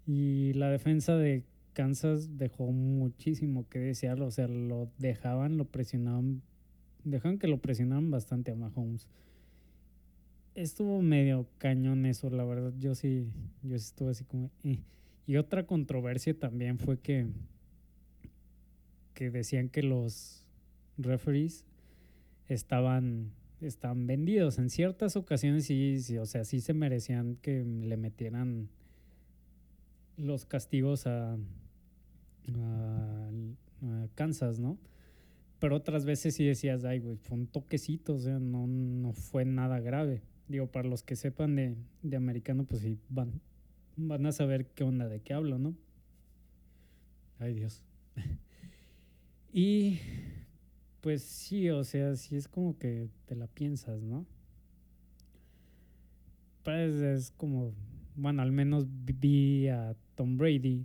[0.07, 1.45] Y la defensa de
[1.77, 6.41] Kansas dejó muchísimo que desear, o sea, lo dejaban, lo presionaban,
[7.05, 9.07] dejaban que lo presionaran bastante a Mahomes.
[10.55, 13.29] Estuvo medio cañón eso, la verdad, yo sí,
[13.63, 14.51] yo sí estuve así como...
[14.65, 14.79] Eh.
[15.27, 17.27] Y otra controversia también fue que,
[19.13, 20.47] que decían que los
[20.97, 21.67] referees
[22.49, 24.59] estaban, estaban vendidos.
[24.59, 28.71] En ciertas ocasiones sí, sí, o sea, sí se merecían que le metieran
[30.17, 31.37] los castigos a,
[32.55, 33.31] a,
[34.15, 34.79] Kansas, ¿no?
[35.59, 39.45] Pero otras veces sí decías, ay, güey, fue un toquecito, o sea, no, no fue
[39.45, 40.23] nada grave.
[40.49, 43.41] Digo, para los que sepan de, de americano, pues sí, van,
[43.97, 45.75] van a saber qué onda, de qué hablo, ¿no?
[47.39, 47.83] Ay, Dios.
[49.53, 49.99] y
[51.01, 54.27] pues sí, o sea, sí es como que te la piensas, ¿no?
[56.63, 57.73] Pues es como,
[58.17, 60.85] bueno, al menos vi a Tom Brady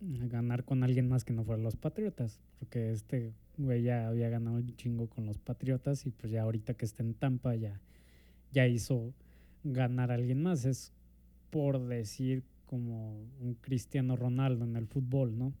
[0.00, 4.56] ganar con alguien más que no fuera los Patriotas, porque este güey ya había ganado
[4.56, 7.80] un chingo con los Patriotas y pues ya ahorita que está en Tampa ya,
[8.52, 9.12] ya hizo
[9.64, 10.64] ganar a alguien más.
[10.64, 10.92] Es
[11.50, 15.52] por decir como un Cristiano Ronaldo en el fútbol, ¿no?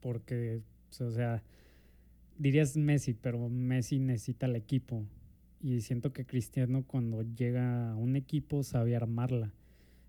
[0.00, 0.60] Porque,
[1.00, 1.42] o sea,
[2.38, 5.04] dirías Messi, pero Messi necesita el equipo.
[5.62, 9.52] Y siento que Cristiano cuando llega a un equipo sabe armarla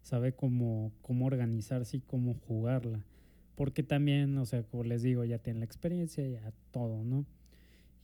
[0.05, 3.03] sabe cómo, cómo organizarse y cómo jugarla.
[3.55, 7.25] Porque también, o sea, como les digo, ya tiene la experiencia, ya todo, ¿no?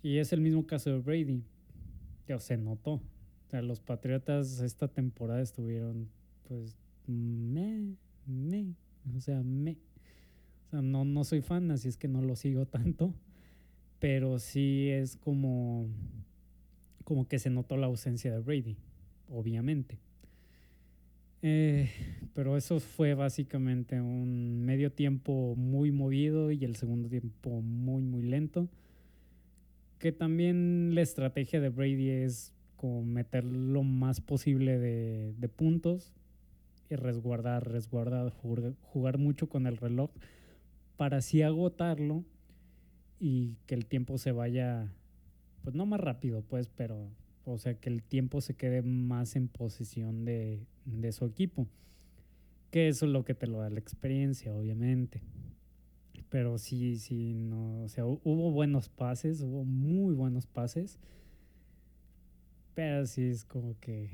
[0.02, 1.44] Y es el mismo caso de Brady.
[2.28, 2.94] Ya se notó.
[2.94, 6.10] O sea, los Patriotas esta temporada estuvieron,
[6.48, 8.74] pues, me, me,
[9.16, 9.78] o sea, me.
[10.66, 13.14] O sea, no, no soy fan, así es que no lo sigo tanto.
[14.00, 15.88] Pero sí es como,
[17.04, 18.78] como que se notó la ausencia de Brady,
[19.30, 20.00] obviamente.
[21.42, 21.90] Eh,
[22.34, 28.24] pero eso fue básicamente un medio tiempo muy movido y el segundo tiempo muy, muy
[28.24, 28.70] lento.
[30.00, 36.14] Que también la estrategia de Brady es como meter lo más posible de, de puntos
[36.90, 40.12] y resguardar, resguardar, jugar, jugar mucho con el reloj
[40.98, 42.24] para así agotarlo
[43.20, 44.92] y que el tiempo se vaya,
[45.64, 47.08] pues no más rápido, pues, pero
[47.46, 51.68] o sea, que el tiempo se quede más en posesión de, de su equipo.
[52.70, 55.22] Que eso es lo que te lo da la experiencia, obviamente.
[56.30, 60.98] Pero sí, sí, no, o sea, hubo buenos pases, hubo muy buenos pases.
[62.74, 64.10] Pero sí es como que,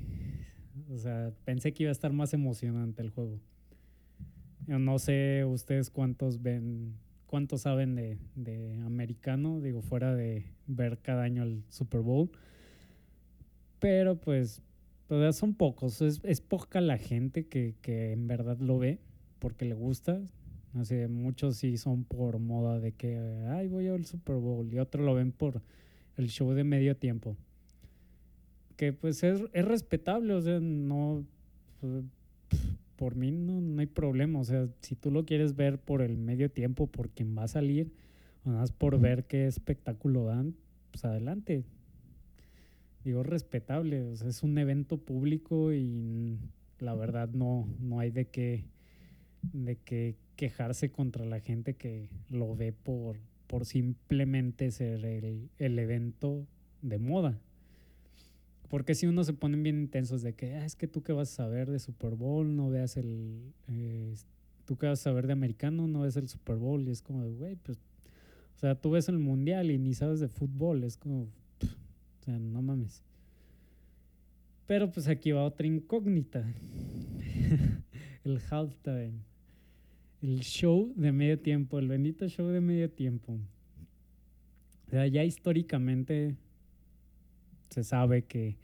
[0.90, 3.40] o sea, pensé que iba a estar más emocionante el juego.
[4.66, 6.96] No sé ustedes cuántos ven,
[7.28, 12.32] cuántos saben de, de americano, digo, fuera de ver cada año el Super Bowl.
[13.80, 14.62] Pero pues,
[15.08, 16.02] todavía son pocos.
[16.02, 19.00] Es, es poca la gente que, que, en verdad lo ve
[19.40, 20.22] porque le gusta.
[20.74, 23.18] Así, muchos sí son por moda de que,
[23.50, 24.72] ay, voy al Super Bowl.
[24.72, 25.62] Y otros lo ven por
[26.18, 27.36] el show de medio tiempo.
[28.76, 31.26] Que pues es, es respetable, o sea, no...
[31.82, 32.04] Pues,
[32.96, 34.40] por mí no, no, hay problema.
[34.40, 37.48] O sea, si tú lo quieres ver por el medio tiempo, por quien va a
[37.48, 37.94] salir,
[38.44, 40.56] o nada más por ver qué espectáculo dan,
[40.92, 41.64] pues adelante
[43.08, 44.04] digo, respetable.
[44.04, 46.38] O sea, es un evento público y
[46.80, 48.66] la verdad no, no hay de qué,
[49.54, 53.18] de qué quejarse contra la gente que lo ve por,
[53.48, 56.46] por simplemente ser el, el evento
[56.82, 57.40] de moda.
[58.70, 61.32] Porque si uno se ponen bien intensos de que ah, es que tú que vas
[61.32, 63.54] a saber de Super Bowl, no veas el.
[63.70, 64.14] Eh,
[64.66, 66.86] tú que vas a saber de americano, no ves el Super Bowl.
[66.86, 67.78] Y es como, güey, pues.
[67.78, 70.84] O sea, tú ves el mundial y ni sabes de fútbol.
[70.84, 71.30] Es como,
[72.28, 73.04] sea, no mames.
[74.66, 76.46] Pero pues aquí va otra incógnita.
[78.26, 79.14] el halftime.
[80.22, 83.40] El show de medio tiempo, el bendito show de medio tiempo.
[84.88, 86.36] O sea, ya históricamente
[87.70, 88.58] se sabe que,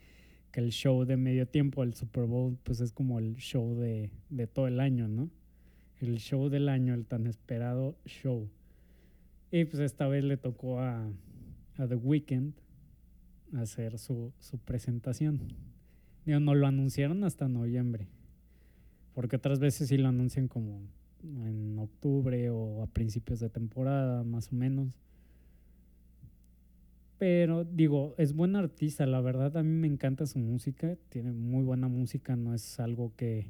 [0.50, 4.10] que, el show de medio tiempo, el Super Bowl, pues es como el show de,
[4.30, 5.30] de todo el año, ¿no?
[6.00, 8.48] El show del año, el tan esperado show.
[9.50, 11.08] Y pues esta vez le tocó a,
[11.76, 12.63] a The Weeknd
[13.52, 15.40] hacer su, su presentación.
[16.24, 18.08] no lo anunciaron hasta noviembre,
[19.14, 20.80] porque otras veces sí lo anuncian como
[21.22, 24.98] en octubre o a principios de temporada, más o menos.
[27.18, 31.64] Pero digo, es buen artista, la verdad a mí me encanta su música, tiene muy
[31.64, 33.46] buena música, no es algo que,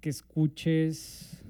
[0.00, 1.42] que escuches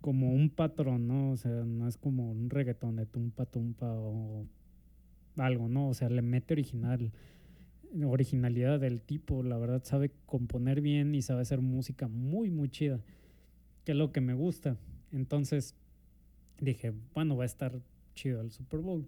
[0.00, 1.30] como un patrón, ¿no?
[1.30, 4.46] O sea, no es como un reggaetón de tumpa tumpa o
[5.36, 5.88] algo, ¿no?
[5.88, 7.12] O sea, le mete original.
[8.04, 9.42] originalidad del tipo.
[9.42, 13.00] La verdad sabe componer bien y sabe hacer música muy, muy chida,
[13.84, 14.76] que es lo que me gusta.
[15.12, 15.74] Entonces
[16.60, 17.80] dije, bueno, va a estar
[18.14, 19.06] chido el Super Bowl,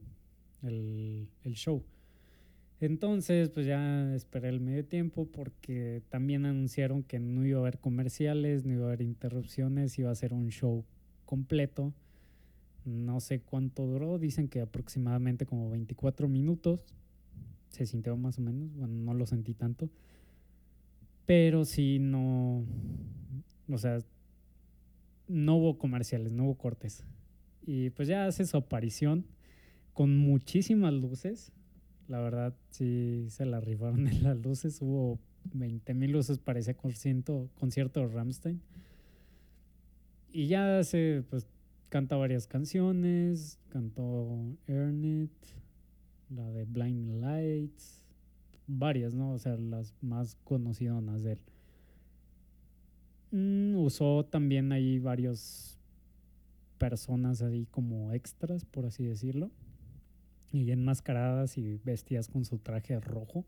[0.63, 1.85] el, el show.
[2.81, 7.79] Entonces, pues ya esperé el medio tiempo porque también anunciaron que no iba a haber
[7.79, 10.85] comerciales, no iba a haber interrupciones, iba a ser un show
[11.25, 11.95] completo.
[12.85, 16.81] No sé cuánto duró, dicen que aproximadamente como 24 minutos.
[17.71, 19.89] Se sintió más o menos, bueno, no lo sentí tanto.
[21.27, 22.65] Pero sí, no,
[23.69, 23.99] o sea,
[25.29, 27.05] no hubo comerciales, no hubo cortes.
[27.67, 29.27] Y pues ya hace su aparición
[29.95, 31.53] con muchísimas luces.
[32.09, 34.81] La verdad, sí se la rifaron en las luces.
[34.83, 35.19] Hubo
[35.53, 38.61] 20 mil luces, parecía concierto, concierto de Ramstein.
[40.33, 41.47] Y ya se, pues,
[41.89, 43.59] canta varias canciones.
[43.69, 45.31] Cantó Earn
[46.31, 48.03] la de Blind Lights,
[48.67, 49.33] varias, ¿no?
[49.33, 51.41] O sea, las más conocidas de él.
[53.31, 55.79] Mm, usó también ahí varios
[56.79, 59.51] personas ahí como extras, por así decirlo
[60.55, 63.45] y enmascaradas y vestidas con su traje rojo.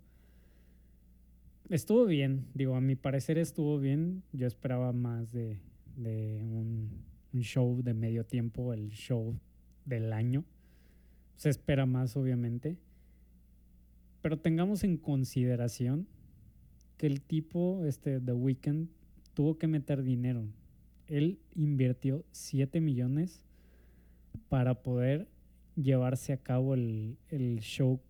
[1.68, 4.22] Estuvo bien, digo, a mi parecer estuvo bien.
[4.32, 5.60] Yo esperaba más de,
[5.96, 9.38] un, show de medio tiempo, el show
[9.84, 10.44] del año.
[11.36, 12.76] Se espera más, obviamente.
[14.22, 16.08] Pero tengamos en consideración
[16.96, 18.88] que el tipo, este, The Weeknd,
[19.34, 20.44] tuvo que meter dinero.
[21.06, 23.44] Él invirtió 7 millones
[24.48, 25.28] para poder
[25.76, 27.16] llevarse a cabo el,
[27.60, 28.00] show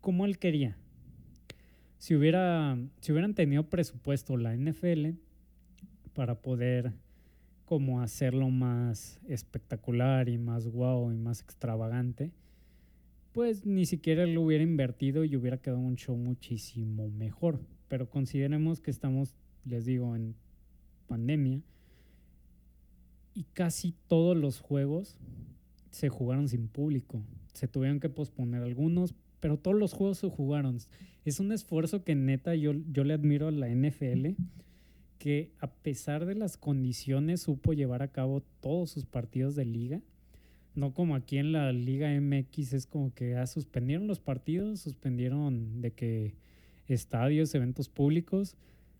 [0.00, 0.76] como él quería.
[1.98, 5.10] Si, hubiera, si hubieran tenido presupuesto la NFL
[6.12, 6.92] para poder
[7.64, 12.32] como hacerlo más espectacular y más guau y más extravagante,
[13.32, 17.60] pues ni siquiera lo hubiera invertido y hubiera quedado un show muchísimo mejor.
[17.88, 19.34] Pero consideremos que estamos,
[19.64, 20.36] les digo, en
[21.06, 21.60] pandemia
[23.34, 25.18] y casi todos los juegos
[25.90, 27.22] se jugaron sin público.
[27.52, 30.78] Se tuvieron que posponer algunos, pero todos los juegos se jugaron.
[31.24, 34.36] Es un esfuerzo que neta yo, yo le admiro a la NFL,
[35.24, 40.02] que a pesar de las condiciones supo llevar a cabo todos sus partidos de liga.
[40.74, 45.80] No como aquí en la Liga MX es como que ah, suspendieron los partidos, suspendieron
[45.80, 46.34] de que
[46.88, 48.54] estadios, eventos públicos.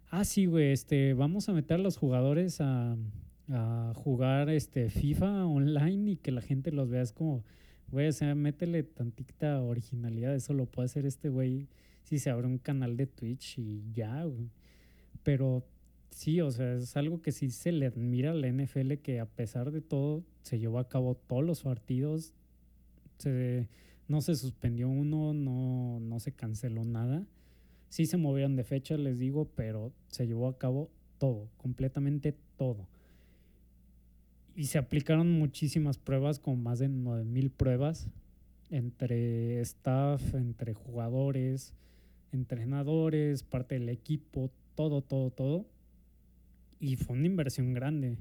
[0.09, 2.97] Ah, sí, güey, este, vamos a meter a los jugadores a,
[3.95, 7.45] jugar este FIFA online y que la gente los vea es como,
[7.89, 11.69] güey, o sea, métele tantita originalidad, eso lo puede hacer este güey
[12.03, 14.49] si se abre un canal de Twitch y ya, güey.
[15.23, 15.67] Pero
[16.15, 19.27] sí, o sea, es algo que sí se le admira a la NFL que a
[19.27, 22.33] pesar de todo se llevó a cabo todos los partidos,
[23.19, 23.69] se,
[24.09, 27.25] no se suspendió uno, no, no se canceló nada.
[27.89, 32.89] Sí se movieron de fecha, les digo, pero se llevó a cabo todo, completamente todo
[34.57, 38.09] y se aplicaron muchísimas pruebas, con más de 9000 pruebas
[38.71, 41.75] entre staff, entre jugadores,
[42.33, 45.67] entrenadores, parte del equipo, todo, todo, todo.
[46.85, 48.19] Y fue una inversión grande.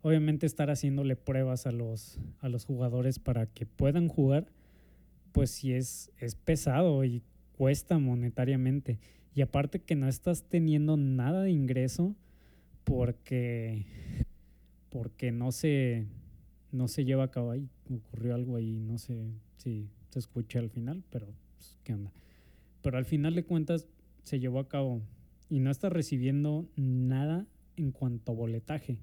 [0.00, 4.48] Obviamente estar haciéndole pruebas a los, a los jugadores para que puedan jugar,
[5.30, 7.22] pues sí es, es pesado y
[7.56, 8.98] cuesta monetariamente.
[9.36, 12.16] Y aparte que no estás teniendo nada de ingreso
[12.82, 13.86] porque
[14.90, 16.08] porque no se,
[16.72, 17.68] no se lleva a cabo ahí.
[17.88, 22.12] Ocurrió algo ahí, no sé si se escucha al final, pero pues, ¿qué onda?
[22.82, 23.86] Pero al final de cuentas
[24.24, 25.02] se llevó a cabo
[25.48, 27.46] y no está recibiendo nada
[27.76, 28.98] en cuanto a boletaje.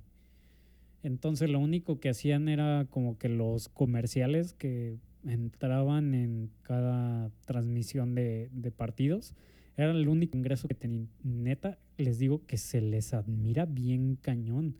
[1.04, 8.16] Entonces lo único que hacían era como que los comerciales que entraban en cada transmisión
[8.16, 9.36] de, partidos
[9.78, 11.10] era el único ingreso que tenían.
[11.24, 14.76] Neta, les digo que se les admira bien cañón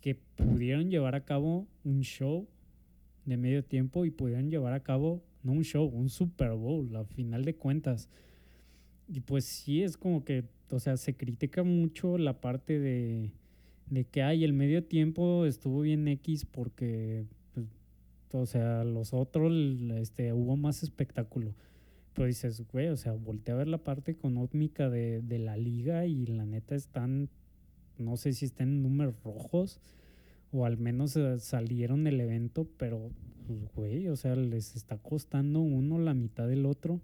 [0.00, 2.46] que pudieron llevar a cabo un show
[3.24, 7.04] de medio tiempo y pudieron llevar a cabo, no un show, un Super Bowl, a
[7.04, 8.08] final de cuentas.
[9.08, 13.30] Y pues sí, es como que, o sea, se critica mucho la parte de,
[13.88, 17.66] de que, hay el medio tiempo estuvo bien X porque, pues,
[18.32, 19.52] o sea, los otros,
[19.98, 21.54] este, hubo más espectáculo.
[22.14, 26.06] Pero dices, güey, o sea, voltea a ver la parte económica de, de la liga
[26.06, 27.28] y la neta están
[27.98, 29.80] no sé si están números rojos
[30.52, 33.10] o al menos eh, salieron del evento, pero
[33.46, 37.00] pues güey, o sea, les está costando uno la mitad del otro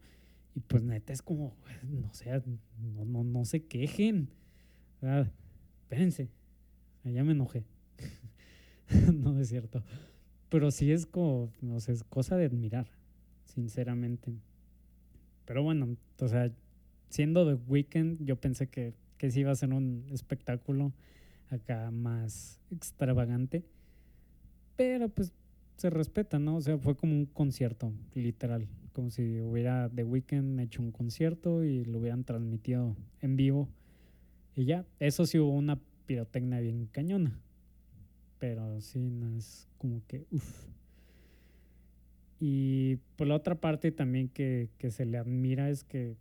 [0.55, 2.31] y pues neta es como, no sé,
[2.79, 4.29] no, no, no se quejen.
[5.01, 5.27] Ah,
[5.83, 6.29] espérense,
[7.05, 7.65] ya me enojé.
[9.15, 9.83] no es cierto.
[10.49, 12.87] Pero sí es como, no sé, es cosa de admirar,
[13.45, 14.35] sinceramente.
[15.47, 16.53] Pero bueno, o sea,
[17.09, 20.93] siendo The Weeknd, yo pensé que, que sí iba a ser un espectáculo
[21.51, 23.65] acá más extravagante.
[24.77, 25.33] Pero pues
[25.77, 26.57] se respeta, ¿no?
[26.57, 28.69] O sea, fue como un concierto, literal.
[28.93, 33.69] Como si hubiera The Weeknd hecho un concierto y lo hubieran transmitido en vivo.
[34.55, 37.39] Y ya, eso sí hubo una pirotecnia bien cañona.
[38.39, 40.67] Pero sí, no es como que, uff.
[42.39, 46.17] Y por la otra parte también que, que se le admira es que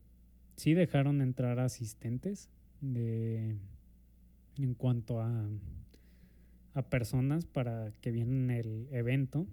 [0.55, 2.49] sí dejaron entrar asistentes
[2.79, 3.57] de,
[4.57, 5.49] en cuanto a,
[6.73, 9.47] a personas para que vienen el evento.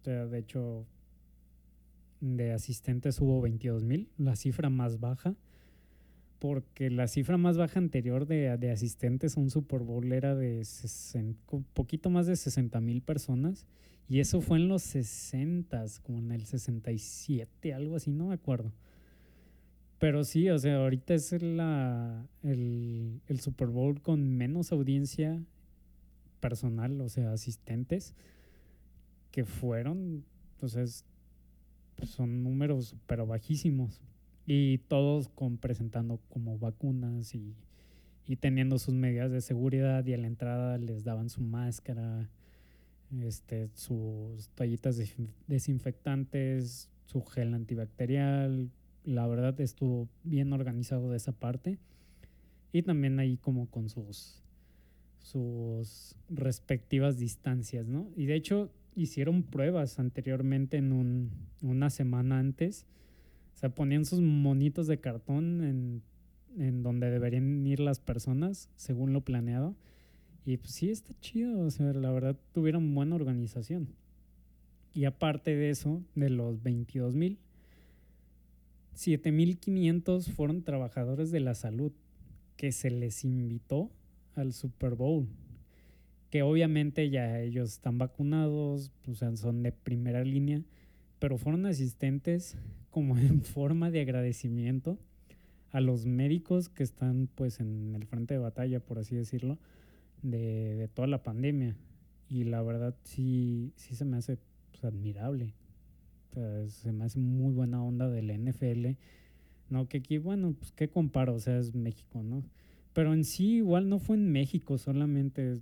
[0.00, 0.86] O sea, de hecho,
[2.20, 5.34] de asistentes hubo 22 mil, la cifra más baja,
[6.38, 10.66] porque la cifra más baja anterior de, de asistentes a un Super Bowl era de
[11.50, 13.66] un poquito más de 60 mil personas,
[14.08, 18.72] y eso fue en los 60, como en el 67, algo así, no me acuerdo.
[19.98, 25.40] Pero sí, o sea, ahorita es la, el, el Super Bowl con menos audiencia
[26.40, 28.14] personal, o sea, asistentes,
[29.30, 31.06] que fueron, entonces,
[31.96, 34.00] pues son números pero bajísimos.
[34.46, 37.54] Y todos con presentando como vacunas y,
[38.26, 42.28] y teniendo sus medidas de seguridad y a la entrada les daban su máscara,
[43.22, 44.98] este, sus toallitas
[45.46, 48.70] desinfectantes, su gel antibacterial.
[49.04, 51.78] La verdad estuvo bien organizado de esa parte.
[52.72, 54.42] Y también ahí como con sus,
[55.20, 58.08] sus respectivas distancias, ¿no?
[58.16, 61.30] Y de hecho hicieron pruebas anteriormente en un,
[61.62, 62.86] una semana antes.
[63.54, 66.02] O sea, ponían sus monitos de cartón en,
[66.58, 69.74] en donde deberían ir las personas, según lo planeado
[70.46, 73.88] y pues sí está chido, o sea, la verdad tuvieron buena organización.
[74.92, 77.38] Y aparte de eso, de los 22 mil,
[78.94, 81.92] 7.500 fueron trabajadores de la salud
[82.56, 83.90] que se les invitó
[84.36, 85.26] al Super Bowl.
[86.34, 90.64] Que obviamente ya ellos están vacunados, o sea, son de primera línea,
[91.20, 92.56] pero fueron asistentes
[92.90, 94.98] como en forma de agradecimiento
[95.70, 99.60] a los médicos que están pues en el frente de batalla, por así decirlo,
[100.22, 101.76] de, toda la pandemia.
[102.28, 104.36] Y la verdad sí, sí se me hace
[104.72, 105.54] pues, admirable.
[106.30, 108.98] O sea, se me hace muy buena onda del NFL.
[109.70, 112.42] No, que aquí, bueno, pues qué comparo, o sea, es México, ¿no?
[112.92, 115.60] Pero en sí igual no fue en México solamente,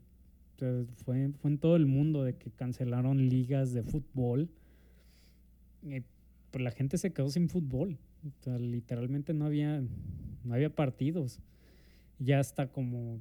[1.04, 4.48] fue, fue en todo el mundo de que cancelaron ligas de fútbol.
[5.82, 6.02] Y
[6.50, 7.98] pues la gente se quedó sin fútbol.
[8.44, 9.82] Literalmente no había,
[10.44, 11.40] no había partidos.
[12.18, 13.20] Ya está como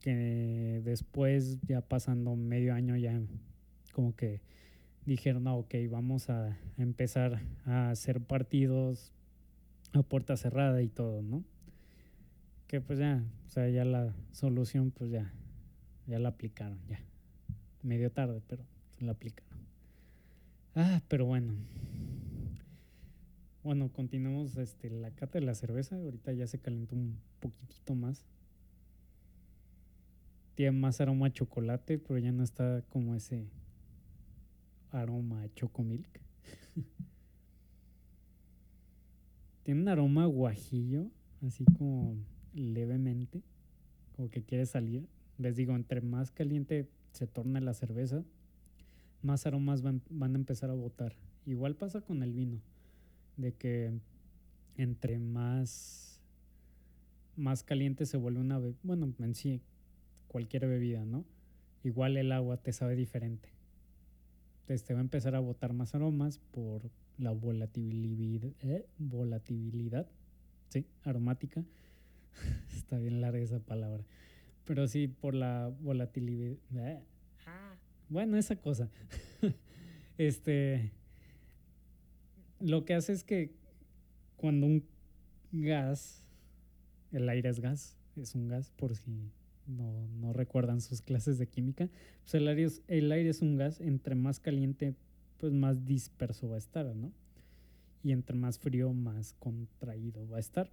[0.00, 3.20] que después, ya pasando medio año, ya
[3.92, 4.40] como que
[5.04, 9.12] dijeron, no, ok, vamos a empezar a hacer partidos
[9.92, 11.42] a puerta cerrada y todo, ¿no?
[12.66, 15.32] Que pues ya, o sea, ya la solución, pues ya,
[16.06, 17.00] ya la aplicaron, ya.
[17.82, 18.64] Medio tarde, pero
[19.00, 19.58] la aplicaron.
[20.74, 21.54] Ah, pero bueno.
[23.62, 25.96] Bueno, continuamos este, la cata de la cerveza.
[25.96, 28.24] Ahorita ya se calentó un poquitito más
[30.56, 33.46] tiene más aroma a chocolate, pero ya no está como ese
[34.90, 36.08] aroma a chocomilk.
[39.62, 41.10] tiene un aroma guajillo,
[41.46, 42.16] así como
[42.54, 43.42] levemente,
[44.16, 45.06] como que quiere salir.
[45.38, 48.24] Les digo, entre más caliente se torna la cerveza,
[49.22, 51.14] más aromas van, van a empezar a botar.
[51.46, 52.60] Igual pasa con el vino,
[53.36, 53.92] de que
[54.76, 56.20] entre más,
[57.36, 58.60] más caliente se vuelve una...
[58.82, 59.60] Bueno, en sí,
[60.28, 61.24] cualquier bebida, ¿no?
[61.84, 63.48] Igual el agua te sabe diferente.
[64.66, 68.84] Te va a empezar a botar más aromas por la volatilidad, ¿eh?
[68.98, 70.06] volatilidad,
[70.68, 71.62] sí, aromática.
[72.76, 74.04] Está bien larga esa palabra.
[74.66, 76.56] Pero sí, por la volatilidad.
[76.74, 77.02] ¿eh?
[78.08, 78.90] Bueno, esa cosa.
[80.18, 80.92] este,
[82.60, 83.54] lo que hace es que
[84.36, 84.84] cuando un
[85.52, 86.22] gas,
[87.12, 89.30] el aire es gas, es un gas por si
[89.66, 91.88] no, no recuerdan sus clases de química,
[92.22, 94.94] pues el aire, es, el aire es un gas, entre más caliente,
[95.38, 97.12] pues más disperso va a estar, ¿no?
[98.02, 100.70] Y entre más frío, más contraído va a estar.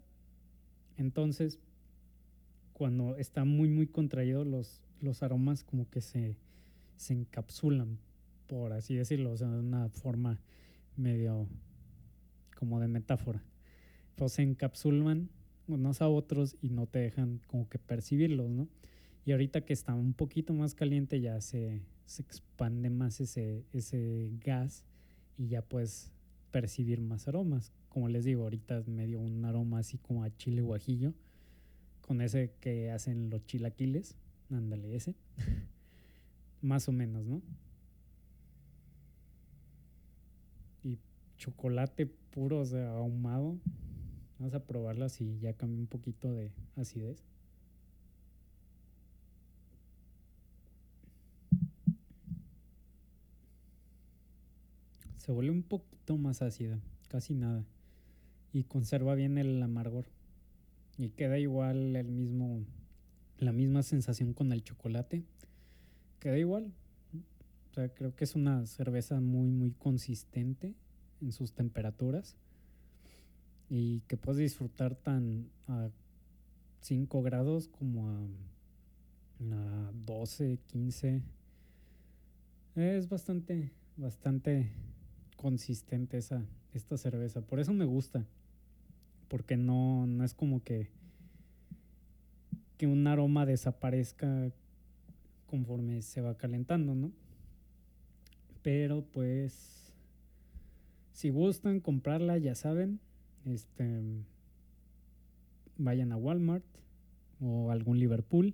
[0.98, 1.60] Entonces,
[2.74, 6.38] cuando está muy, muy contraído, los, los aromas como que se,
[6.98, 8.00] se encapsulan,
[8.48, 10.40] por así decirlo, o sea, de una forma
[10.96, 11.48] medio
[12.58, 13.44] como de metáfora.
[14.16, 15.30] Pues se encapsulan
[15.68, 18.68] unos a otros y no te dejan como que percibirlos, ¿no?
[19.26, 24.32] Y ahorita que está un poquito más caliente ya se, se expande más ese, ese
[24.44, 24.84] gas
[25.38, 26.12] y ya puedes
[26.52, 30.62] percibir más aromas, como les digo, ahorita me dio un aroma así como a chile
[30.62, 31.14] guajillo,
[32.06, 34.16] con ese que hacen los chilaquiles,
[34.52, 35.16] ándale ese,
[36.62, 37.42] más o menos, ¿no?
[40.84, 41.00] Y
[41.38, 43.58] chocolate puro, o sea, ahumado.
[44.38, 47.24] Vamos a probarlo así, ya cambia un poquito de acidez.
[55.18, 57.64] Se vuelve un poquito más ácida, casi nada.
[58.52, 60.06] Y conserva bien el amargor.
[60.98, 62.64] Y queda igual el mismo,
[63.40, 65.24] la misma sensación con el chocolate.
[66.20, 66.72] Queda igual.
[67.72, 70.76] O sea, creo que es una cerveza muy, muy consistente
[71.22, 72.36] en sus temperaturas.
[73.70, 75.90] Y que puedes disfrutar tan a
[76.82, 78.28] 5 grados como a,
[79.56, 81.22] a 12, 15.
[82.76, 84.72] Es bastante, bastante
[85.38, 87.42] consistente esa, esta cerveza.
[87.42, 88.26] Por eso me gusta.
[89.34, 90.90] Porque no, no es como que,
[92.78, 94.52] que un aroma desaparezca
[95.48, 97.12] conforme se va calentando, ¿no?
[98.62, 99.92] Pero pues,
[101.14, 103.00] si gustan comprarla, ya saben,
[103.46, 104.04] este,
[105.78, 106.64] vayan a Walmart
[107.42, 108.54] o algún Liverpool.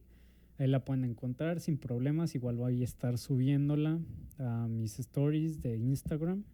[0.60, 2.36] Ahí la pueden encontrar sin problemas.
[2.36, 4.00] Igual voy a estar subiéndola
[4.38, 6.46] a mis stories de Instagram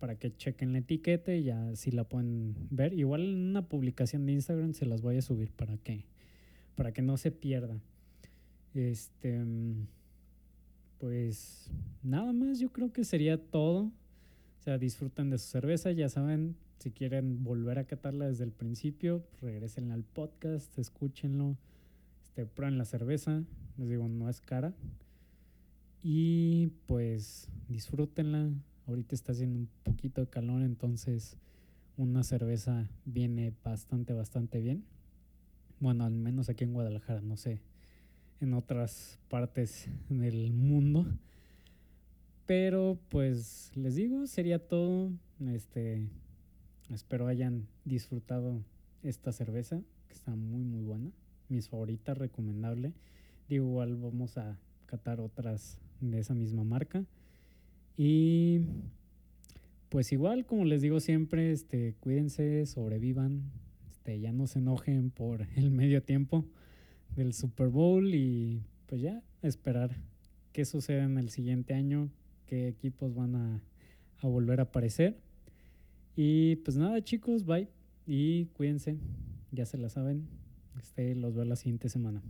[0.00, 2.94] para que chequen la etiqueta y ya si la pueden ver.
[2.94, 6.06] Igual en una publicación de Instagram se las voy a subir para que,
[6.74, 7.78] para que no se pierda.
[8.74, 9.44] Este,
[10.98, 11.70] pues
[12.02, 13.92] nada más, yo creo que sería todo.
[14.58, 18.52] O sea, disfruten de su cerveza, ya saben, si quieren volver a catarla desde el
[18.52, 21.56] principio, regresen al podcast, escúchenlo,
[22.24, 23.44] este, prueben la cerveza,
[23.78, 24.74] les digo, no es cara.
[26.02, 28.50] Y pues disfrútenla,
[28.90, 31.36] Ahorita está haciendo un poquito de calor, entonces
[31.96, 34.82] una cerveza viene bastante, bastante bien.
[35.78, 37.60] Bueno, al menos aquí en Guadalajara, no sé,
[38.40, 41.06] en otras partes del mundo.
[42.46, 45.12] Pero pues les digo, sería todo.
[45.46, 46.08] Este,
[46.92, 48.64] espero hayan disfrutado
[49.04, 51.12] esta cerveza, que está muy, muy buena.
[51.48, 52.92] Mis favoritas, recomendable.
[53.48, 57.04] Digo, igual vamos a catar otras de esa misma marca.
[57.96, 58.60] Y
[59.88, 63.50] pues igual, como les digo siempre, este, cuídense, sobrevivan,
[63.88, 66.44] este, ya no se enojen por el medio tiempo
[67.16, 69.96] del Super Bowl y pues ya esperar
[70.52, 72.10] qué sucede en el siguiente año,
[72.46, 73.62] qué equipos van a,
[74.18, 75.18] a volver a aparecer.
[76.16, 77.68] Y pues nada chicos, bye
[78.06, 78.98] y cuídense,
[79.52, 80.26] ya se la saben,
[80.80, 82.22] este, los veo la siguiente semana.